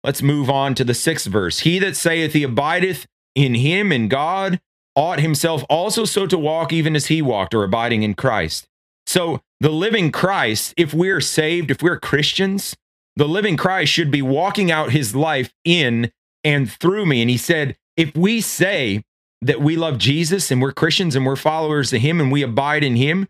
Let's 0.02 0.22
move 0.22 0.48
on 0.48 0.74
to 0.76 0.84
the 0.84 0.94
sixth 0.94 1.26
verse. 1.26 1.60
He 1.60 1.78
that 1.80 1.96
saith 1.96 2.32
he 2.32 2.42
abideth 2.42 3.06
in 3.34 3.54
him 3.54 3.92
and 3.92 4.08
God 4.08 4.60
ought 4.94 5.20
himself 5.20 5.62
also 5.68 6.04
so 6.04 6.26
to 6.26 6.38
walk 6.38 6.72
even 6.72 6.96
as 6.96 7.06
he 7.06 7.20
walked 7.20 7.54
or 7.54 7.62
abiding 7.62 8.02
in 8.02 8.14
Christ. 8.14 8.66
So 9.06 9.40
the 9.60 9.70
living 9.70 10.12
Christ, 10.12 10.74
if 10.76 10.92
we're 10.92 11.20
saved, 11.20 11.70
if 11.70 11.82
we're 11.82 11.98
Christians, 11.98 12.76
the 13.14 13.28
living 13.28 13.56
Christ 13.56 13.92
should 13.92 14.10
be 14.10 14.22
walking 14.22 14.70
out 14.70 14.90
his 14.90 15.14
life 15.14 15.52
in 15.64 16.12
and 16.44 16.70
through 16.70 17.06
me. 17.06 17.22
And 17.22 17.30
he 17.30 17.36
said, 17.36 17.76
if 17.96 18.14
we 18.14 18.40
say 18.40 19.02
that 19.40 19.60
we 19.60 19.76
love 19.76 19.98
Jesus 19.98 20.50
and 20.50 20.60
we're 20.60 20.72
Christians 20.72 21.16
and 21.16 21.24
we're 21.24 21.36
followers 21.36 21.92
of 21.92 22.00
him 22.00 22.20
and 22.20 22.30
we 22.30 22.42
abide 22.42 22.84
in 22.84 22.96
him, 22.96 23.28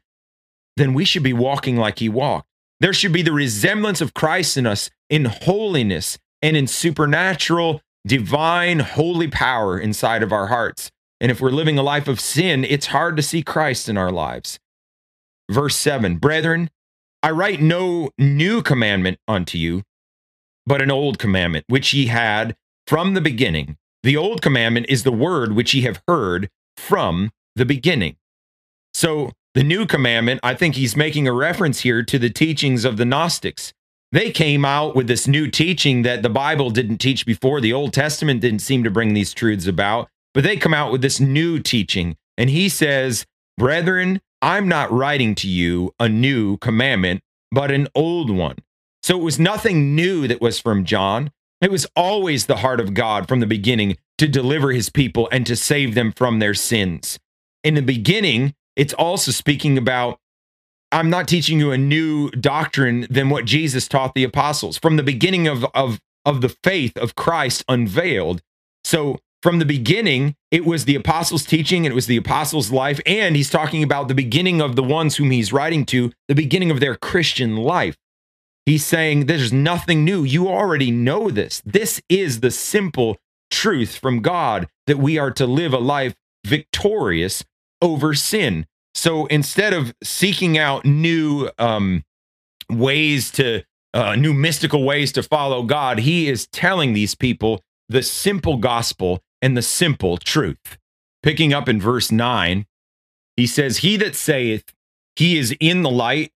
then 0.76 0.92
we 0.92 1.04
should 1.04 1.22
be 1.22 1.32
walking 1.32 1.76
like 1.76 2.00
he 2.00 2.08
walked. 2.08 2.48
There 2.80 2.92
should 2.92 3.12
be 3.12 3.22
the 3.22 3.32
resemblance 3.32 4.00
of 4.00 4.12
Christ 4.12 4.56
in 4.56 4.66
us 4.66 4.90
in 5.08 5.26
holiness 5.26 6.18
and 6.42 6.56
in 6.56 6.66
supernatural, 6.66 7.80
divine, 8.06 8.80
holy 8.80 9.28
power 9.28 9.78
inside 9.78 10.22
of 10.22 10.32
our 10.32 10.48
hearts. 10.48 10.90
And 11.20 11.30
if 11.30 11.40
we're 11.40 11.50
living 11.50 11.78
a 11.78 11.82
life 11.82 12.08
of 12.08 12.20
sin, 12.20 12.64
it's 12.64 12.86
hard 12.86 13.16
to 13.16 13.22
see 13.22 13.42
Christ 13.42 13.88
in 13.88 13.96
our 13.96 14.12
lives. 14.12 14.58
Verse 15.50 15.76
7 15.76 16.16
Brethren, 16.16 16.70
I 17.22 17.30
write 17.30 17.60
no 17.60 18.10
new 18.18 18.62
commandment 18.62 19.18
unto 19.26 19.58
you, 19.58 19.82
but 20.66 20.82
an 20.82 20.90
old 20.90 21.18
commandment, 21.18 21.64
which 21.68 21.92
ye 21.92 22.06
had 22.06 22.56
from 22.86 23.14
the 23.14 23.20
beginning. 23.20 23.76
The 24.02 24.16
old 24.16 24.42
commandment 24.42 24.86
is 24.88 25.02
the 25.02 25.12
word 25.12 25.54
which 25.54 25.74
ye 25.74 25.82
have 25.82 26.02
heard 26.06 26.48
from 26.76 27.30
the 27.56 27.64
beginning. 27.64 28.16
So 28.94 29.32
the 29.54 29.64
new 29.64 29.86
commandment, 29.86 30.40
I 30.42 30.54
think 30.54 30.74
he's 30.74 30.96
making 30.96 31.26
a 31.26 31.32
reference 31.32 31.80
here 31.80 32.02
to 32.02 32.18
the 32.18 32.30
teachings 32.30 32.84
of 32.84 32.96
the 32.96 33.04
Gnostics. 33.04 33.72
They 34.12 34.30
came 34.30 34.64
out 34.64 34.94
with 34.94 35.08
this 35.08 35.26
new 35.26 35.48
teaching 35.48 36.02
that 36.02 36.22
the 36.22 36.30
Bible 36.30 36.70
didn't 36.70 36.98
teach 36.98 37.26
before. 37.26 37.60
The 37.60 37.72
Old 37.72 37.92
Testament 37.92 38.40
didn't 38.40 38.60
seem 38.60 38.84
to 38.84 38.90
bring 38.90 39.14
these 39.14 39.34
truths 39.34 39.66
about, 39.66 40.08
but 40.32 40.44
they 40.44 40.56
come 40.56 40.74
out 40.74 40.92
with 40.92 41.02
this 41.02 41.18
new 41.18 41.58
teaching. 41.58 42.16
And 42.38 42.50
he 42.50 42.68
says, 42.68 43.26
Brethren, 43.58 44.20
I'm 44.42 44.68
not 44.68 44.92
writing 44.92 45.34
to 45.36 45.48
you 45.48 45.94
a 45.98 46.08
new 46.08 46.56
commandment, 46.58 47.22
but 47.50 47.70
an 47.70 47.88
old 47.94 48.30
one. 48.30 48.56
So 49.02 49.18
it 49.18 49.22
was 49.22 49.38
nothing 49.38 49.94
new 49.94 50.26
that 50.28 50.40
was 50.40 50.58
from 50.58 50.84
John. 50.84 51.30
It 51.60 51.70
was 51.70 51.86
always 51.96 52.46
the 52.46 52.56
heart 52.56 52.80
of 52.80 52.94
God 52.94 53.28
from 53.28 53.40
the 53.40 53.46
beginning 53.46 53.96
to 54.18 54.28
deliver 54.28 54.72
his 54.72 54.88
people 54.88 55.28
and 55.32 55.46
to 55.46 55.56
save 55.56 55.94
them 55.94 56.12
from 56.12 56.38
their 56.38 56.54
sins. 56.54 57.18
In 57.64 57.74
the 57.74 57.82
beginning, 57.82 58.54
it's 58.74 58.92
also 58.94 59.30
speaking 59.30 59.78
about 59.78 60.18
I'm 60.92 61.10
not 61.10 61.26
teaching 61.26 61.58
you 61.58 61.72
a 61.72 61.78
new 61.78 62.30
doctrine 62.30 63.06
than 63.10 63.28
what 63.28 63.44
Jesus 63.44 63.88
taught 63.88 64.14
the 64.14 64.24
apostles 64.24 64.78
from 64.78 64.96
the 64.96 65.02
beginning 65.02 65.48
of, 65.48 65.64
of, 65.74 65.98
of 66.24 66.40
the 66.42 66.54
faith 66.62 66.96
of 66.96 67.16
Christ 67.16 67.64
unveiled. 67.68 68.40
So 68.84 69.18
from 69.46 69.60
the 69.60 69.64
beginning, 69.64 70.34
it 70.50 70.66
was 70.66 70.86
the 70.86 70.96
apostles' 70.96 71.44
teaching 71.44 71.86
and 71.86 71.92
it 71.92 71.94
was 71.94 72.08
the 72.08 72.16
apostles' 72.16 72.72
life. 72.72 73.00
And 73.06 73.36
he's 73.36 73.48
talking 73.48 73.84
about 73.84 74.08
the 74.08 74.14
beginning 74.14 74.60
of 74.60 74.74
the 74.74 74.82
ones 74.82 75.14
whom 75.14 75.30
he's 75.30 75.52
writing 75.52 75.86
to, 75.86 76.10
the 76.26 76.34
beginning 76.34 76.72
of 76.72 76.80
their 76.80 76.96
Christian 76.96 77.54
life. 77.54 77.96
He's 78.64 78.84
saying 78.84 79.26
there's 79.26 79.52
nothing 79.52 80.04
new. 80.04 80.24
You 80.24 80.48
already 80.48 80.90
know 80.90 81.30
this. 81.30 81.62
This 81.64 82.02
is 82.08 82.40
the 82.40 82.50
simple 82.50 83.18
truth 83.48 83.96
from 83.96 84.20
God 84.20 84.66
that 84.88 84.98
we 84.98 85.16
are 85.16 85.30
to 85.30 85.46
live 85.46 85.72
a 85.72 85.78
life 85.78 86.16
victorious 86.44 87.44
over 87.80 88.14
sin. 88.14 88.66
So 88.96 89.26
instead 89.26 89.72
of 89.72 89.94
seeking 90.02 90.58
out 90.58 90.84
new 90.84 91.50
um, 91.56 92.02
ways 92.68 93.30
to, 93.30 93.62
uh, 93.94 94.16
new 94.16 94.34
mystical 94.34 94.82
ways 94.82 95.12
to 95.12 95.22
follow 95.22 95.62
God, 95.62 96.00
he 96.00 96.28
is 96.28 96.48
telling 96.48 96.94
these 96.94 97.14
people 97.14 97.62
the 97.88 98.02
simple 98.02 98.56
gospel 98.56 99.22
and 99.40 99.56
the 99.56 99.62
simple 99.62 100.16
truth. 100.16 100.78
Picking 101.22 101.52
up 101.52 101.68
in 101.68 101.80
verse 101.80 102.12
9, 102.12 102.66
he 103.36 103.46
says, 103.46 103.78
He 103.78 103.96
that 103.96 104.14
saith 104.14 104.72
he 105.16 105.38
is 105.38 105.56
in 105.60 105.82
the 105.82 105.90
light 105.90 106.32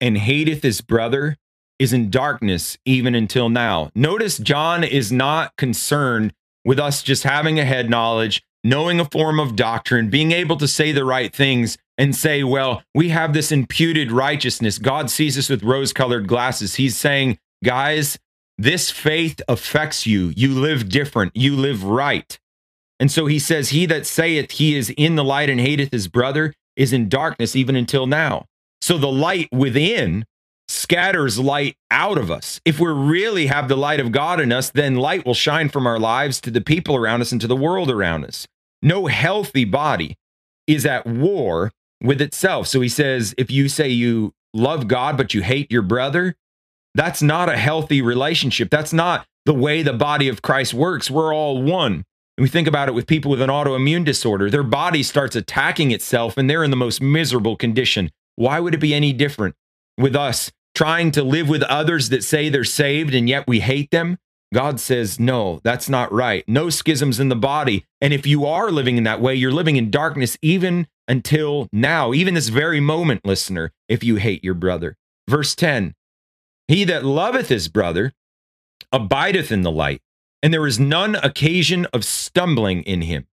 and 0.00 0.18
hateth 0.18 0.62
his 0.62 0.80
brother 0.80 1.36
is 1.78 1.92
in 1.92 2.10
darkness 2.10 2.78
even 2.84 3.14
until 3.14 3.48
now. 3.48 3.90
Notice 3.94 4.38
John 4.38 4.82
is 4.84 5.12
not 5.12 5.56
concerned 5.56 6.32
with 6.64 6.78
us 6.78 7.02
just 7.02 7.24
having 7.24 7.58
a 7.58 7.64
head 7.64 7.90
knowledge, 7.90 8.42
knowing 8.64 9.00
a 9.00 9.04
form 9.04 9.38
of 9.38 9.56
doctrine, 9.56 10.08
being 10.10 10.32
able 10.32 10.56
to 10.56 10.68
say 10.68 10.92
the 10.92 11.04
right 11.04 11.34
things 11.34 11.76
and 11.98 12.16
say, 12.16 12.42
well, 12.42 12.82
we 12.94 13.10
have 13.10 13.34
this 13.34 13.52
imputed 13.52 14.10
righteousness. 14.10 14.78
God 14.78 15.10
sees 15.10 15.36
us 15.36 15.48
with 15.48 15.62
rose 15.62 15.92
colored 15.92 16.26
glasses. 16.26 16.76
He's 16.76 16.96
saying, 16.96 17.38
guys, 17.64 18.18
this 18.56 18.90
faith 18.90 19.40
affects 19.48 20.06
you. 20.06 20.32
You 20.36 20.52
live 20.52 20.88
different. 20.88 21.36
You 21.36 21.56
live 21.56 21.84
right. 21.84 22.38
And 23.00 23.10
so 23.10 23.26
he 23.26 23.38
says, 23.38 23.70
He 23.70 23.86
that 23.86 24.06
saith 24.06 24.52
he 24.52 24.76
is 24.76 24.90
in 24.90 25.16
the 25.16 25.24
light 25.24 25.50
and 25.50 25.60
hateth 25.60 25.90
his 25.92 26.08
brother 26.08 26.54
is 26.76 26.92
in 26.92 27.08
darkness 27.08 27.56
even 27.56 27.76
until 27.76 28.06
now. 28.06 28.46
So 28.80 28.98
the 28.98 29.10
light 29.10 29.48
within 29.52 30.24
scatters 30.68 31.38
light 31.38 31.76
out 31.90 32.18
of 32.18 32.30
us. 32.30 32.60
If 32.64 32.80
we 32.80 32.90
really 32.90 33.46
have 33.46 33.68
the 33.68 33.76
light 33.76 34.00
of 34.00 34.12
God 34.12 34.40
in 34.40 34.52
us, 34.52 34.70
then 34.70 34.96
light 34.96 35.26
will 35.26 35.34
shine 35.34 35.68
from 35.68 35.86
our 35.86 35.98
lives 35.98 36.40
to 36.42 36.50
the 36.50 36.60
people 36.60 36.96
around 36.96 37.20
us 37.20 37.32
and 37.32 37.40
to 37.40 37.46
the 37.46 37.56
world 37.56 37.90
around 37.90 38.24
us. 38.24 38.46
No 38.80 39.06
healthy 39.06 39.64
body 39.64 40.16
is 40.66 40.86
at 40.86 41.06
war 41.06 41.70
with 42.02 42.20
itself. 42.20 42.66
So 42.66 42.80
he 42.80 42.88
says, 42.88 43.34
if 43.38 43.50
you 43.50 43.68
say 43.68 43.88
you 43.88 44.32
love 44.54 44.88
God, 44.88 45.16
but 45.16 45.34
you 45.34 45.42
hate 45.42 45.70
your 45.70 45.82
brother, 45.82 46.34
that's 46.94 47.22
not 47.22 47.48
a 47.48 47.56
healthy 47.56 48.02
relationship. 48.02 48.70
That's 48.70 48.92
not 48.92 49.26
the 49.44 49.54
way 49.54 49.82
the 49.82 49.92
body 49.92 50.28
of 50.28 50.42
Christ 50.42 50.74
works. 50.74 51.10
We're 51.10 51.34
all 51.34 51.62
one. 51.62 52.04
And 52.36 52.42
we 52.42 52.48
think 52.48 52.66
about 52.66 52.88
it 52.88 52.94
with 52.94 53.06
people 53.06 53.30
with 53.30 53.42
an 53.42 53.50
autoimmune 53.50 54.04
disorder. 54.04 54.48
Their 54.48 54.62
body 54.62 55.02
starts 55.02 55.36
attacking 55.36 55.90
itself 55.90 56.36
and 56.36 56.48
they're 56.48 56.64
in 56.64 56.70
the 56.70 56.76
most 56.76 57.02
miserable 57.02 57.56
condition. 57.56 58.10
Why 58.36 58.58
would 58.60 58.74
it 58.74 58.78
be 58.78 58.94
any 58.94 59.12
different 59.12 59.54
with 59.98 60.16
us 60.16 60.50
trying 60.74 61.10
to 61.12 61.22
live 61.22 61.48
with 61.48 61.62
others 61.64 62.08
that 62.08 62.24
say 62.24 62.48
they're 62.48 62.64
saved 62.64 63.14
and 63.14 63.28
yet 63.28 63.46
we 63.46 63.60
hate 63.60 63.90
them? 63.90 64.18
God 64.52 64.80
says, 64.80 65.18
no, 65.18 65.60
that's 65.64 65.88
not 65.88 66.12
right. 66.12 66.44
No 66.46 66.68
schisms 66.68 67.18
in 67.18 67.28
the 67.30 67.36
body. 67.36 67.86
And 68.00 68.12
if 68.12 68.26
you 68.26 68.44
are 68.44 68.70
living 68.70 68.98
in 68.98 69.04
that 69.04 69.20
way, 69.20 69.34
you're 69.34 69.52
living 69.52 69.76
in 69.76 69.90
darkness 69.90 70.36
even 70.42 70.86
until 71.08 71.68
now, 71.72 72.12
even 72.12 72.34
this 72.34 72.48
very 72.48 72.80
moment, 72.80 73.24
listener, 73.24 73.72
if 73.88 74.04
you 74.04 74.16
hate 74.16 74.44
your 74.44 74.54
brother. 74.54 74.96
Verse 75.28 75.54
10 75.54 75.94
He 76.68 76.84
that 76.84 77.04
loveth 77.04 77.48
his 77.48 77.68
brother 77.68 78.12
abideth 78.92 79.50
in 79.50 79.62
the 79.62 79.70
light, 79.70 80.02
and 80.42 80.52
there 80.52 80.66
is 80.66 80.80
none 80.80 81.14
occasion 81.16 81.86
of 81.92 82.04
stumbling 82.04 82.82
in 82.82 83.02
him. 83.02 83.26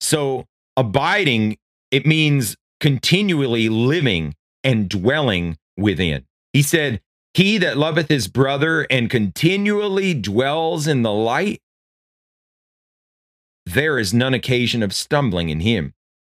So, 0.00 0.46
abiding, 0.76 1.58
it 1.90 2.06
means 2.06 2.56
continually 2.80 3.68
living 3.68 4.34
and 4.64 4.88
dwelling 4.88 5.58
within. 5.76 6.24
He 6.52 6.62
said, 6.62 7.00
He 7.34 7.58
that 7.58 7.76
loveth 7.76 8.08
his 8.08 8.28
brother 8.28 8.86
and 8.90 9.10
continually 9.10 10.14
dwells 10.14 10.86
in 10.86 11.02
the 11.02 11.12
light, 11.12 11.60
there 13.64 13.98
is 13.98 14.12
none 14.12 14.34
occasion 14.34 14.82
of 14.82 14.92
stumbling 14.92 15.48
in 15.48 15.60
him. 15.60 15.94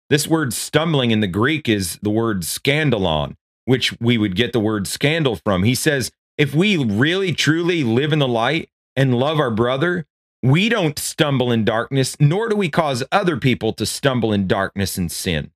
This 0.09 0.27
word 0.27 0.53
stumbling 0.53 1.11
in 1.11 1.21
the 1.21 1.27
Greek 1.27 1.69
is 1.69 1.97
the 2.01 2.09
word 2.09 2.41
scandalon, 2.41 3.35
which 3.65 3.99
we 3.99 4.17
would 4.17 4.35
get 4.35 4.53
the 4.53 4.59
word 4.59 4.87
scandal 4.87 5.37
from. 5.37 5.63
He 5.63 5.75
says, 5.75 6.11
if 6.37 6.53
we 6.53 6.77
really 6.77 7.33
truly 7.33 7.83
live 7.83 8.11
in 8.11 8.19
the 8.19 8.27
light 8.27 8.69
and 8.95 9.17
love 9.17 9.39
our 9.39 9.51
brother, 9.51 10.05
we 10.43 10.67
don't 10.67 10.99
stumble 10.99 11.53
in 11.53 11.63
darkness, 11.63 12.17
nor 12.19 12.49
do 12.49 12.55
we 12.57 12.67
cause 12.69 13.01
other 13.13 13.37
people 13.37 13.71
to 13.73 13.85
stumble 13.85 14.33
in 14.33 14.45
darkness 14.45 14.97
and 14.97 15.09
sin. 15.09 15.51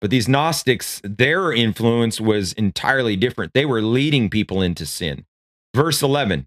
But 0.00 0.10
these 0.10 0.26
Gnostics, 0.26 1.02
their 1.04 1.52
influence 1.52 2.18
was 2.20 2.54
entirely 2.54 3.14
different. 3.14 3.52
They 3.52 3.66
were 3.66 3.82
leading 3.82 4.30
people 4.30 4.62
into 4.62 4.86
sin. 4.86 5.26
Verse 5.74 6.02
11 6.02 6.46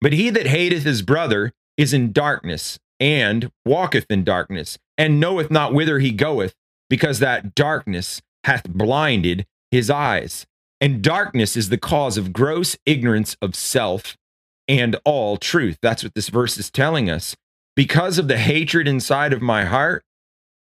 But 0.00 0.14
he 0.14 0.30
that 0.30 0.46
hateth 0.46 0.82
his 0.82 1.02
brother 1.02 1.52
is 1.76 1.92
in 1.92 2.12
darkness, 2.12 2.78
and 2.98 3.52
walketh 3.66 4.06
in 4.10 4.24
darkness, 4.24 4.78
and 4.96 5.20
knoweth 5.20 5.50
not 5.50 5.74
whither 5.74 5.98
he 5.98 6.10
goeth, 6.12 6.54
because 6.88 7.18
that 7.18 7.54
darkness 7.54 8.22
hath 8.44 8.68
blinded 8.68 9.46
his 9.70 9.90
eyes. 9.90 10.46
And 10.80 11.02
darkness 11.02 11.56
is 11.56 11.68
the 11.68 11.78
cause 11.78 12.16
of 12.16 12.32
gross 12.32 12.78
ignorance 12.86 13.36
of 13.42 13.54
self 13.54 14.16
and 14.70 14.94
all 15.04 15.36
truth. 15.36 15.78
That's 15.82 16.04
what 16.04 16.14
this 16.14 16.28
verse 16.28 16.56
is 16.56 16.70
telling 16.70 17.10
us. 17.10 17.34
Because 17.74 18.18
of 18.18 18.28
the 18.28 18.38
hatred 18.38 18.86
inside 18.86 19.32
of 19.32 19.42
my 19.42 19.64
heart, 19.64 20.04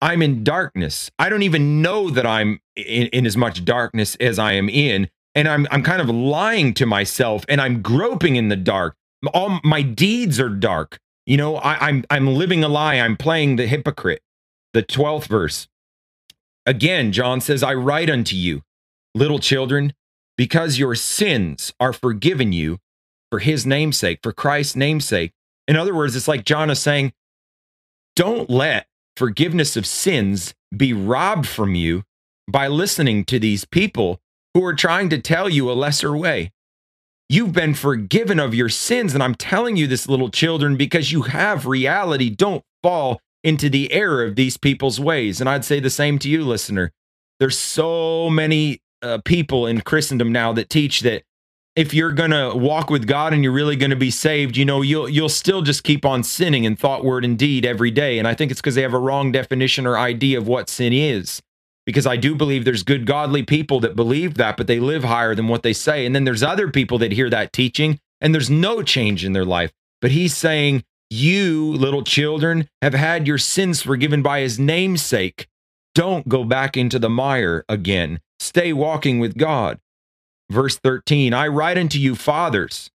I'm 0.02 0.20
in 0.20 0.44
darkness. 0.44 1.10
I 1.18 1.30
don't 1.30 1.42
even 1.42 1.80
know 1.80 2.10
that 2.10 2.26
I'm 2.26 2.60
in, 2.76 3.06
in, 3.06 3.24
as 3.24 3.34
much 3.34 3.64
darkness 3.64 4.14
as 4.16 4.38
I 4.38 4.52
am 4.52 4.68
in. 4.68 5.08
And 5.34 5.48
I'm, 5.48 5.66
I'm 5.70 5.82
kind 5.82 6.02
of 6.02 6.10
lying 6.10 6.74
to 6.74 6.86
myself 6.86 7.46
and 7.48 7.62
I'm 7.62 7.80
groping 7.80 8.36
in 8.36 8.48
the 8.48 8.56
dark. 8.56 8.94
All 9.32 9.58
my 9.64 9.80
deeds 9.80 10.38
are 10.38 10.50
dark. 10.50 10.98
You 11.24 11.38
know, 11.38 11.56
I, 11.56 11.88
I'm, 11.88 12.04
I'm 12.10 12.26
living 12.26 12.62
a 12.62 12.68
lie. 12.68 12.96
I'm 12.96 13.16
playing 13.16 13.56
the 13.56 13.66
hypocrite. 13.66 14.20
The 14.74 14.82
12th 14.82 15.28
verse. 15.28 15.66
Again, 16.66 17.10
John 17.10 17.40
says, 17.40 17.62
I 17.62 17.72
write 17.72 18.10
unto 18.10 18.36
you, 18.36 18.60
little 19.14 19.38
children, 19.38 19.94
because 20.36 20.78
your 20.78 20.94
sins 20.94 21.72
are 21.80 21.94
forgiven 21.94 22.52
you 22.52 22.80
for 23.34 23.40
his 23.40 23.66
namesake, 23.66 24.20
for 24.22 24.32
Christ's 24.32 24.76
namesake. 24.76 25.32
In 25.66 25.74
other 25.74 25.92
words, 25.92 26.14
it's 26.14 26.28
like 26.28 26.44
John 26.44 26.70
is 26.70 26.78
saying, 26.78 27.12
don't 28.14 28.48
let 28.48 28.86
forgiveness 29.16 29.76
of 29.76 29.86
sins 29.86 30.54
be 30.76 30.92
robbed 30.92 31.48
from 31.48 31.74
you 31.74 32.04
by 32.48 32.68
listening 32.68 33.24
to 33.24 33.40
these 33.40 33.64
people 33.64 34.20
who 34.52 34.64
are 34.64 34.72
trying 34.72 35.08
to 35.08 35.20
tell 35.20 35.48
you 35.48 35.68
a 35.68 35.74
lesser 35.74 36.16
way. 36.16 36.52
You've 37.28 37.52
been 37.52 37.74
forgiven 37.74 38.38
of 38.38 38.54
your 38.54 38.68
sins. 38.68 39.14
And 39.14 39.22
I'm 39.22 39.34
telling 39.34 39.76
you 39.76 39.88
this, 39.88 40.08
little 40.08 40.30
children, 40.30 40.76
because 40.76 41.10
you 41.10 41.22
have 41.22 41.66
reality. 41.66 42.30
Don't 42.30 42.62
fall 42.84 43.20
into 43.42 43.68
the 43.68 43.90
error 43.92 44.22
of 44.22 44.36
these 44.36 44.56
people's 44.56 45.00
ways. 45.00 45.40
And 45.40 45.50
I'd 45.50 45.64
say 45.64 45.80
the 45.80 45.90
same 45.90 46.20
to 46.20 46.28
you, 46.28 46.44
listener. 46.44 46.92
There's 47.40 47.58
so 47.58 48.30
many 48.30 48.80
uh, 49.02 49.18
people 49.24 49.66
in 49.66 49.80
Christendom 49.80 50.30
now 50.30 50.52
that 50.52 50.70
teach 50.70 51.00
that 51.00 51.24
if 51.76 51.92
you're 51.92 52.12
going 52.12 52.30
to 52.30 52.52
walk 52.54 52.88
with 52.88 53.06
God 53.06 53.32
and 53.32 53.42
you're 53.42 53.52
really 53.52 53.76
going 53.76 53.90
to 53.90 53.96
be 53.96 54.10
saved, 54.10 54.56
you 54.56 54.64
know, 54.64 54.82
you'll 54.82 55.08
you'll 55.08 55.28
still 55.28 55.62
just 55.62 55.82
keep 55.82 56.04
on 56.04 56.22
sinning 56.22 56.64
in 56.64 56.76
thought, 56.76 57.04
word, 57.04 57.24
and 57.24 57.38
deed 57.38 57.66
every 57.66 57.90
day. 57.90 58.18
And 58.18 58.28
I 58.28 58.34
think 58.34 58.50
it's 58.50 58.60
because 58.60 58.76
they 58.76 58.82
have 58.82 58.94
a 58.94 58.98
wrong 58.98 59.32
definition 59.32 59.86
or 59.86 59.98
idea 59.98 60.38
of 60.38 60.46
what 60.46 60.68
sin 60.68 60.92
is. 60.92 61.42
Because 61.86 62.06
I 62.06 62.16
do 62.16 62.34
believe 62.34 62.64
there's 62.64 62.82
good 62.82 63.04
godly 63.04 63.42
people 63.42 63.78
that 63.80 63.94
believe 63.94 64.34
that, 64.34 64.56
but 64.56 64.66
they 64.66 64.80
live 64.80 65.04
higher 65.04 65.34
than 65.34 65.48
what 65.48 65.62
they 65.62 65.74
say. 65.74 66.06
And 66.06 66.14
then 66.14 66.24
there's 66.24 66.42
other 66.42 66.70
people 66.70 66.96
that 66.98 67.12
hear 67.12 67.28
that 67.28 67.52
teaching 67.52 67.98
and 68.20 68.34
there's 68.34 68.48
no 68.48 68.82
change 68.82 69.24
in 69.24 69.34
their 69.34 69.44
life. 69.44 69.70
But 70.00 70.12
he's 70.12 70.34
saying, 70.34 70.84
You, 71.10 71.72
little 71.72 72.02
children, 72.02 72.68
have 72.80 72.94
had 72.94 73.26
your 73.26 73.36
sins 73.36 73.82
forgiven 73.82 74.22
by 74.22 74.40
his 74.40 74.58
namesake. 74.58 75.46
Don't 75.94 76.28
go 76.28 76.42
back 76.42 76.76
into 76.76 76.98
the 76.98 77.10
mire 77.10 77.64
again. 77.68 78.20
Stay 78.40 78.72
walking 78.72 79.18
with 79.18 79.36
God. 79.36 79.78
Verse 80.50 80.78
13 80.78 81.32
I 81.32 81.48
write 81.48 81.78
unto 81.78 81.98
you, 81.98 82.14
fathers, 82.14 82.90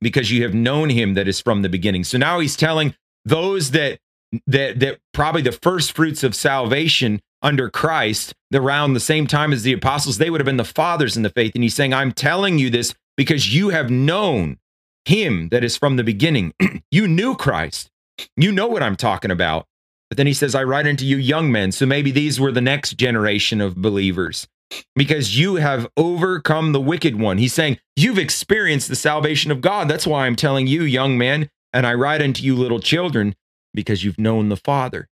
because 0.00 0.30
you 0.30 0.42
have 0.42 0.54
known 0.54 0.90
him 0.90 1.14
that 1.14 1.28
is 1.28 1.40
from 1.40 1.62
the 1.62 1.68
beginning. 1.68 2.04
So 2.04 2.18
now 2.18 2.38
he's 2.38 2.56
telling 2.56 2.94
those 3.24 3.72
that 3.72 3.98
that 4.46 4.80
that 4.80 4.98
probably 5.12 5.42
the 5.42 5.52
first 5.52 5.92
fruits 5.92 6.22
of 6.22 6.34
salvation 6.34 7.20
under 7.42 7.70
Christ 7.70 8.34
around 8.52 8.94
the 8.94 9.00
same 9.00 9.26
time 9.26 9.52
as 9.52 9.62
the 9.62 9.72
apostles 9.72 10.18
they 10.18 10.30
would 10.30 10.40
have 10.40 10.46
been 10.46 10.56
the 10.56 10.64
fathers 10.64 11.16
in 11.16 11.22
the 11.22 11.30
faith. 11.30 11.52
And 11.54 11.62
he's 11.62 11.74
saying 11.74 11.92
I'm 11.92 12.12
telling 12.12 12.58
you 12.58 12.70
this 12.70 12.94
because 13.16 13.54
you 13.54 13.70
have 13.70 13.90
known 13.90 14.58
him 15.04 15.48
that 15.50 15.64
is 15.64 15.76
from 15.76 15.96
the 15.96 16.04
beginning. 16.04 16.52
You 16.92 17.08
knew 17.08 17.34
Christ. 17.34 17.90
You 18.36 18.52
know 18.52 18.68
what 18.68 18.82
I'm 18.82 18.96
talking 18.96 19.30
about. 19.30 19.66
But 20.08 20.16
then 20.16 20.26
he 20.26 20.32
says 20.32 20.54
I 20.54 20.62
write 20.62 20.86
unto 20.86 21.04
you 21.04 21.16
young 21.16 21.50
men. 21.50 21.72
So 21.72 21.84
maybe 21.84 22.10
these 22.10 22.40
were 22.40 22.52
the 22.52 22.60
next 22.60 22.92
generation 22.96 23.60
of 23.60 23.76
believers 23.76 24.46
because 24.94 25.38
you 25.38 25.56
have 25.56 25.88
overcome 25.96 26.72
the 26.72 26.80
wicked 26.80 27.18
one. 27.18 27.38
He's 27.38 27.54
saying, 27.54 27.78
You've 27.94 28.18
experienced 28.18 28.88
the 28.88 28.96
salvation 28.96 29.50
of 29.50 29.60
God. 29.60 29.88
That's 29.88 30.06
why 30.06 30.26
I'm 30.26 30.36
telling 30.36 30.66
you, 30.66 30.82
young 30.82 31.16
man, 31.16 31.48
and 31.72 31.86
I 31.86 31.94
write 31.94 32.22
unto 32.22 32.42
you, 32.42 32.54
little 32.54 32.80
children, 32.80 33.34
because 33.74 34.04
you've 34.04 34.18
known 34.18 34.48
the 34.48 34.56
Father. 34.56 35.08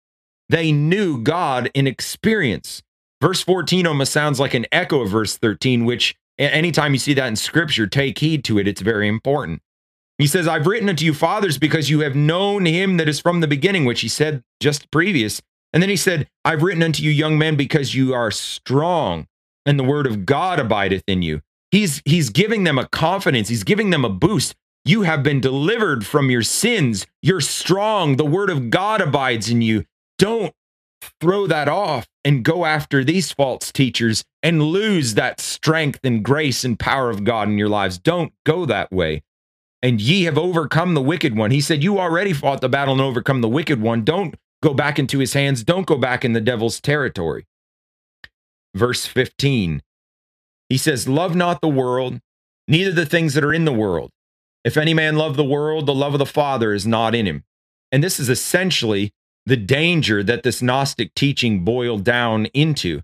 They 0.50 0.72
knew 0.72 1.22
God 1.22 1.70
in 1.74 1.88
experience. 1.88 2.82
Verse 3.22 3.42
14 3.42 3.86
almost 3.86 4.14
sounds 4.14 4.40
like 4.40 4.54
an 4.54 4.66
echo 4.72 5.02
of 5.02 5.10
verse 5.10 5.38
13, 5.38 5.86
which 5.86 6.16
anytime 6.38 6.94
you 6.94 7.00
see 7.00 7.14
that 7.14 7.28
in 7.28 7.36
scripture, 7.36 7.86
take 7.86 8.18
heed 8.20 8.44
to 8.46 8.58
it. 8.58 8.68
It's 8.68 8.82
very 8.82 9.08
important. 9.08 9.62
He 10.18 10.28
says, 10.28 10.48
I've 10.48 10.68
written 10.68 10.90
unto 10.90 11.06
you, 11.06 11.14
fathers, 11.14 11.58
because 11.58 11.90
you 11.90 12.02
have 12.02 12.16
known 12.16 12.66
him 12.66 12.98
that 12.98 13.08
is 13.08 13.22
from 13.22 13.40
the 13.40 13.48
beginning, 13.48 13.86
which 13.86 14.02
he 14.02 14.10
said 14.10 14.44
just 14.60 14.92
previous. 14.92 15.42
And 15.72 15.82
then 15.82 15.90
he 15.90 15.96
said, 15.96 16.28
I've 16.44 16.64
written 16.64 16.84
unto 16.84 17.04
you, 17.04 17.12
young 17.12 17.38
men, 17.38 17.56
because 17.56 17.96
you 17.96 18.14
are 18.14 18.32
strong 18.32 19.28
and 19.66 19.80
the 19.80 19.84
word 19.84 20.08
of 20.08 20.26
God 20.26 20.60
abideth 20.60 21.04
in 21.08 21.22
you. 21.22 21.42
He's 21.72 22.02
he's 22.06 22.30
giving 22.30 22.64
them 22.64 22.78
a 22.78 22.88
confidence, 22.88 23.50
he's 23.50 23.64
giving 23.64 23.90
them 23.90 24.06
a 24.06 24.10
boost. 24.10 24.56
You 24.86 25.04
have 25.04 25.24
been 25.24 25.42
delivered 25.42 26.06
from 26.06 26.32
your 26.32 26.42
sins. 26.42 27.06
You're 27.22 27.42
strong. 27.42 28.16
The 28.16 28.26
word 28.26 28.50
of 28.50 28.70
God 28.70 29.02
abides 29.02 29.50
in 29.50 29.62
you. 29.62 29.86
Don't 30.18 30.54
throw 31.22 31.48
that 31.48 31.68
off 31.68 32.08
and 32.24 32.44
go 32.44 32.66
after 32.66 33.04
these 33.04 33.32
false 33.32 33.72
teachers 33.72 34.24
and 34.42 34.64
lose 34.64 35.14
that 35.14 35.40
strength 35.40 36.00
and 36.04 36.24
grace 36.24 36.64
and 36.64 36.80
power 36.80 37.10
of 37.10 37.24
God 37.24 37.50
in 37.50 37.58
your 37.58 37.70
lives. 37.70 37.98
Don't 37.98 38.34
go 38.46 38.66
that 38.66 38.92
way. 38.92 39.22
And 39.82 40.02
ye 40.02 40.24
have 40.24 40.38
overcome 40.38 40.94
the 40.94 41.02
wicked 41.02 41.38
one. 41.38 41.52
He 41.52 41.62
said, 41.62 41.84
You 41.84 42.00
already 42.00 42.34
fought 42.34 42.62
the 42.62 42.70
battle 42.70 42.94
and 42.94 43.02
overcome 43.02 43.42
the 43.42 43.48
wicked 43.50 43.82
one. 43.82 44.04
Don't 44.04 44.36
go 44.64 44.74
back 44.74 44.98
into 44.98 45.20
his 45.20 45.34
hands. 45.34 45.64
Don't 45.64 45.86
go 45.86 45.98
back 45.98 46.26
in 46.26 46.34
the 46.34 46.42
devil's 46.42 46.82
territory 46.82 47.46
verse 48.76 49.06
15. 49.06 49.82
He 50.70 50.78
says, 50.78 51.08
Love 51.08 51.36
not 51.36 51.62
the 51.62 51.68
world, 51.68 52.20
neither 52.68 52.92
the 52.92 53.06
things 53.06 53.34
that 53.34 53.44
are 53.44 53.54
in 53.54 53.66
the 53.66 53.74
world. 53.74 54.12
If 54.64 54.78
any 54.78 54.94
man 54.94 55.16
love 55.16 55.36
the 55.36 55.44
world, 55.44 55.86
the 55.86 55.94
love 55.94 56.14
of 56.14 56.20
the 56.20 56.26
Father 56.26 56.74
is 56.74 56.86
not 56.86 57.16
in 57.16 57.26
him. 57.26 57.44
And 57.92 58.04
this 58.04 58.20
is 58.20 58.30
essentially 58.30 59.12
the 59.46 59.58
danger 59.58 60.22
that 60.24 60.44
this 60.44 60.62
Gnostic 60.62 61.14
teaching 61.16 61.64
boiled 61.64 62.04
down 62.04 62.46
into 62.48 63.02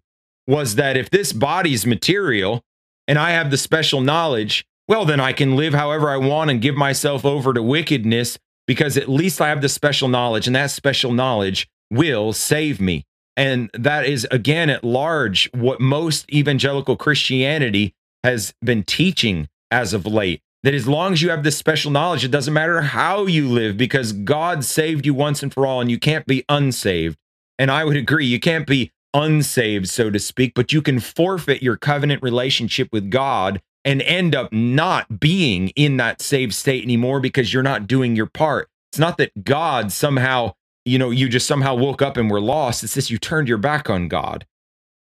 was 0.47 0.75
that 0.75 0.97
if 0.97 1.09
this 1.09 1.33
body's 1.33 1.85
material 1.85 2.61
and 3.07 3.17
I 3.17 3.31
have 3.31 3.49
the 3.49 3.57
special 3.57 4.01
knowledge, 4.01 4.65
well, 4.87 5.05
then 5.05 5.19
I 5.19 5.33
can 5.33 5.55
live 5.55 5.73
however 5.73 6.09
I 6.09 6.17
want 6.17 6.51
and 6.51 6.61
give 6.61 6.75
myself 6.75 7.25
over 7.25 7.53
to 7.53 7.63
wickedness 7.63 8.37
because 8.67 8.97
at 8.97 9.09
least 9.09 9.41
I 9.41 9.49
have 9.49 9.61
the 9.61 9.69
special 9.69 10.07
knowledge, 10.07 10.47
and 10.47 10.55
that 10.55 10.71
special 10.71 11.11
knowledge 11.11 11.67
will 11.91 12.33
save 12.33 12.81
me. 12.81 13.05
And 13.37 13.69
that 13.73 14.05
is, 14.05 14.27
again, 14.31 14.69
at 14.69 14.83
large, 14.83 15.49
what 15.53 15.81
most 15.81 16.31
evangelical 16.31 16.95
Christianity 16.95 17.93
has 18.23 18.53
been 18.63 18.83
teaching 18.83 19.49
as 19.71 19.93
of 19.93 20.05
late. 20.05 20.41
That 20.63 20.73
as 20.73 20.87
long 20.87 21.13
as 21.13 21.21
you 21.21 21.29
have 21.29 21.43
this 21.43 21.57
special 21.57 21.91
knowledge, 21.91 22.23
it 22.23 22.31
doesn't 22.31 22.53
matter 22.53 22.81
how 22.81 23.27
you 23.27 23.47
live 23.47 23.77
because 23.77 24.13
God 24.13 24.63
saved 24.63 25.05
you 25.05 25.13
once 25.13 25.43
and 25.43 25.53
for 25.53 25.67
all, 25.67 25.79
and 25.79 25.91
you 25.91 25.99
can't 25.99 26.25
be 26.25 26.43
unsaved. 26.49 27.17
And 27.59 27.69
I 27.69 27.83
would 27.85 27.97
agree, 27.97 28.25
you 28.25 28.39
can't 28.39 28.65
be 28.65 28.91
unsaved, 29.13 29.87
so 29.87 30.09
to 30.09 30.19
speak, 30.19 30.53
but 30.55 30.73
you 30.73 30.81
can 30.81 30.99
forfeit 30.99 31.61
your 31.61 31.77
covenant 31.77 32.23
relationship 32.23 32.89
with 32.91 33.11
God 33.11 33.61
and 33.83 34.01
end 34.01 34.35
up 34.35 34.51
not 34.51 35.19
being 35.19 35.69
in 35.75 35.97
that 35.97 36.21
saved 36.21 36.53
state 36.53 36.83
anymore 36.83 37.19
because 37.19 37.53
you're 37.53 37.63
not 37.63 37.85
doing 37.85 38.15
your 38.15 38.25
part. 38.25 38.67
It's 38.91 38.99
not 38.99 39.17
that 39.17 39.43
God 39.43 39.91
somehow 39.91 40.53
you 40.85 40.97
know, 40.99 41.09
you 41.09 41.27
just 41.27 41.47
somehow 41.47 41.75
woke 41.75 42.01
up 42.01 42.15
and 42.15 42.29
were 42.29 42.41
lost. 42.41 42.83
It's 42.83 42.93
just 42.93 43.09
you 43.09 43.17
turned 43.17 43.47
your 43.47 43.57
back 43.57 43.89
on 43.89 44.07
God. 44.07 44.45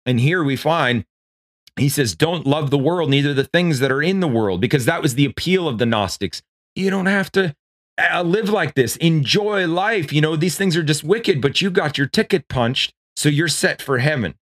And 0.05 0.19
here 0.19 0.43
we 0.43 0.55
find 0.55 1.05
he 1.77 1.89
says, 1.89 2.15
Don't 2.15 2.45
love 2.45 2.69
the 2.69 2.77
world, 2.77 3.09
neither 3.09 3.33
the 3.33 3.43
things 3.43 3.79
that 3.79 3.91
are 3.91 4.01
in 4.01 4.19
the 4.19 4.27
world, 4.27 4.61
because 4.61 4.85
that 4.85 5.01
was 5.01 5.15
the 5.15 5.25
appeal 5.25 5.67
of 5.67 5.77
the 5.77 5.85
Gnostics. 5.85 6.41
You 6.75 6.89
don't 6.89 7.07
have 7.07 7.31
to 7.33 7.55
uh, 7.97 8.21
live 8.23 8.49
like 8.49 8.75
this, 8.75 8.95
enjoy 8.97 9.67
life. 9.67 10.13
You 10.13 10.21
know, 10.21 10.35
these 10.35 10.57
things 10.57 10.77
are 10.77 10.83
just 10.83 11.03
wicked, 11.03 11.41
but 11.41 11.61
you 11.61 11.69
got 11.69 11.97
your 11.97 12.07
ticket 12.07 12.47
punched, 12.47 12.93
so 13.15 13.29
you're 13.29 13.47
set 13.47 13.81
for 13.81 13.99
heaven. 13.99 14.35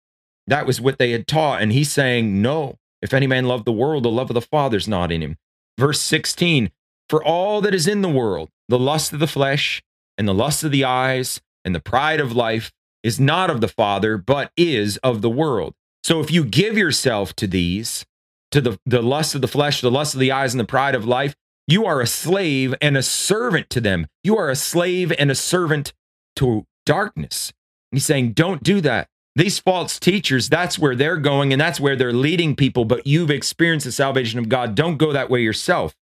That 0.46 0.66
was 0.66 0.80
what 0.80 0.98
they 0.98 1.12
had 1.12 1.26
taught. 1.26 1.62
And 1.62 1.72
he's 1.72 1.92
saying, 1.92 2.42
No, 2.42 2.78
if 3.00 3.14
any 3.14 3.26
man 3.26 3.46
love 3.46 3.64
the 3.64 3.72
world, 3.72 4.04
the 4.04 4.10
love 4.10 4.30
of 4.30 4.34
the 4.34 4.40
Father's 4.40 4.88
not 4.88 5.12
in 5.12 5.22
him. 5.22 5.36
Verse 5.78 6.00
16, 6.00 6.70
For 7.08 7.22
all 7.22 7.60
that 7.60 7.74
is 7.74 7.86
in 7.86 8.02
the 8.02 8.08
world, 8.08 8.50
the 8.68 8.78
lust 8.78 9.12
of 9.12 9.20
the 9.20 9.26
flesh, 9.26 9.82
and 10.20 10.28
the 10.28 10.34
lust 10.34 10.62
of 10.64 10.70
the 10.70 10.84
eyes 10.84 11.40
and 11.64 11.74
the 11.74 11.80
pride 11.80 12.20
of 12.20 12.36
life 12.36 12.70
is 13.02 13.18
not 13.18 13.48
of 13.48 13.62
the 13.62 13.68
Father, 13.68 14.18
but 14.18 14.52
is 14.54 14.98
of 14.98 15.22
the 15.22 15.30
world. 15.30 15.72
So 16.04 16.20
if 16.20 16.30
you 16.30 16.44
give 16.44 16.76
yourself 16.76 17.34
to 17.36 17.46
these, 17.46 18.04
to 18.50 18.60
the, 18.60 18.78
the 18.84 19.00
lust 19.00 19.34
of 19.34 19.40
the 19.40 19.48
flesh, 19.48 19.80
the 19.80 19.90
lust 19.90 20.12
of 20.12 20.20
the 20.20 20.30
eyes, 20.30 20.52
and 20.52 20.60
the 20.60 20.66
pride 20.66 20.94
of 20.94 21.06
life, 21.06 21.34
you 21.66 21.86
are 21.86 22.02
a 22.02 22.06
slave 22.06 22.74
and 22.82 22.98
a 22.98 23.02
servant 23.02 23.70
to 23.70 23.80
them. 23.80 24.08
You 24.22 24.36
are 24.36 24.50
a 24.50 24.56
slave 24.56 25.10
and 25.18 25.30
a 25.30 25.34
servant 25.34 25.94
to 26.36 26.66
darkness. 26.84 27.54
He's 27.90 28.04
saying, 28.04 28.32
don't 28.32 28.62
do 28.62 28.82
that. 28.82 29.08
These 29.36 29.58
false 29.58 29.98
teachers, 29.98 30.50
that's 30.50 30.78
where 30.78 30.94
they're 30.94 31.16
going 31.16 31.50
and 31.50 31.58
that's 31.58 31.80
where 31.80 31.96
they're 31.96 32.12
leading 32.12 32.54
people, 32.56 32.84
but 32.84 33.06
you've 33.06 33.30
experienced 33.30 33.86
the 33.86 33.92
salvation 33.92 34.38
of 34.38 34.50
God. 34.50 34.74
Don't 34.74 34.98
go 34.98 35.14
that 35.14 35.30
way 35.30 35.40
yourself. 35.40 35.94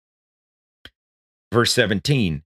Verse 1.53 1.75
17 1.75 2.45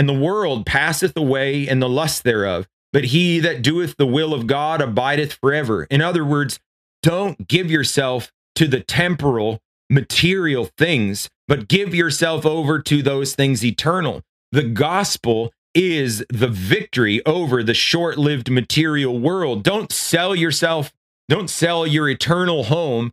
and 0.00 0.08
the 0.08 0.14
world 0.14 0.64
passeth 0.64 1.14
away 1.14 1.68
and 1.68 1.82
the 1.82 1.88
lust 1.88 2.24
thereof. 2.24 2.66
But 2.90 3.04
he 3.04 3.38
that 3.40 3.60
doeth 3.60 3.98
the 3.98 4.06
will 4.06 4.32
of 4.32 4.46
God 4.46 4.80
abideth 4.80 5.34
forever. 5.34 5.86
In 5.90 6.00
other 6.00 6.24
words, 6.24 6.58
don't 7.02 7.46
give 7.46 7.70
yourself 7.70 8.32
to 8.54 8.66
the 8.66 8.80
temporal, 8.80 9.60
material 9.90 10.70
things, 10.78 11.28
but 11.46 11.68
give 11.68 11.94
yourself 11.94 12.46
over 12.46 12.80
to 12.80 13.02
those 13.02 13.34
things 13.34 13.62
eternal. 13.62 14.22
The 14.52 14.62
gospel 14.62 15.52
is 15.74 16.24
the 16.30 16.48
victory 16.48 17.22
over 17.26 17.62
the 17.62 17.74
short 17.74 18.16
lived 18.16 18.50
material 18.50 19.18
world. 19.18 19.62
Don't 19.62 19.92
sell 19.92 20.34
yourself, 20.34 20.94
don't 21.28 21.50
sell 21.50 21.86
your 21.86 22.08
eternal 22.08 22.64
home 22.64 23.12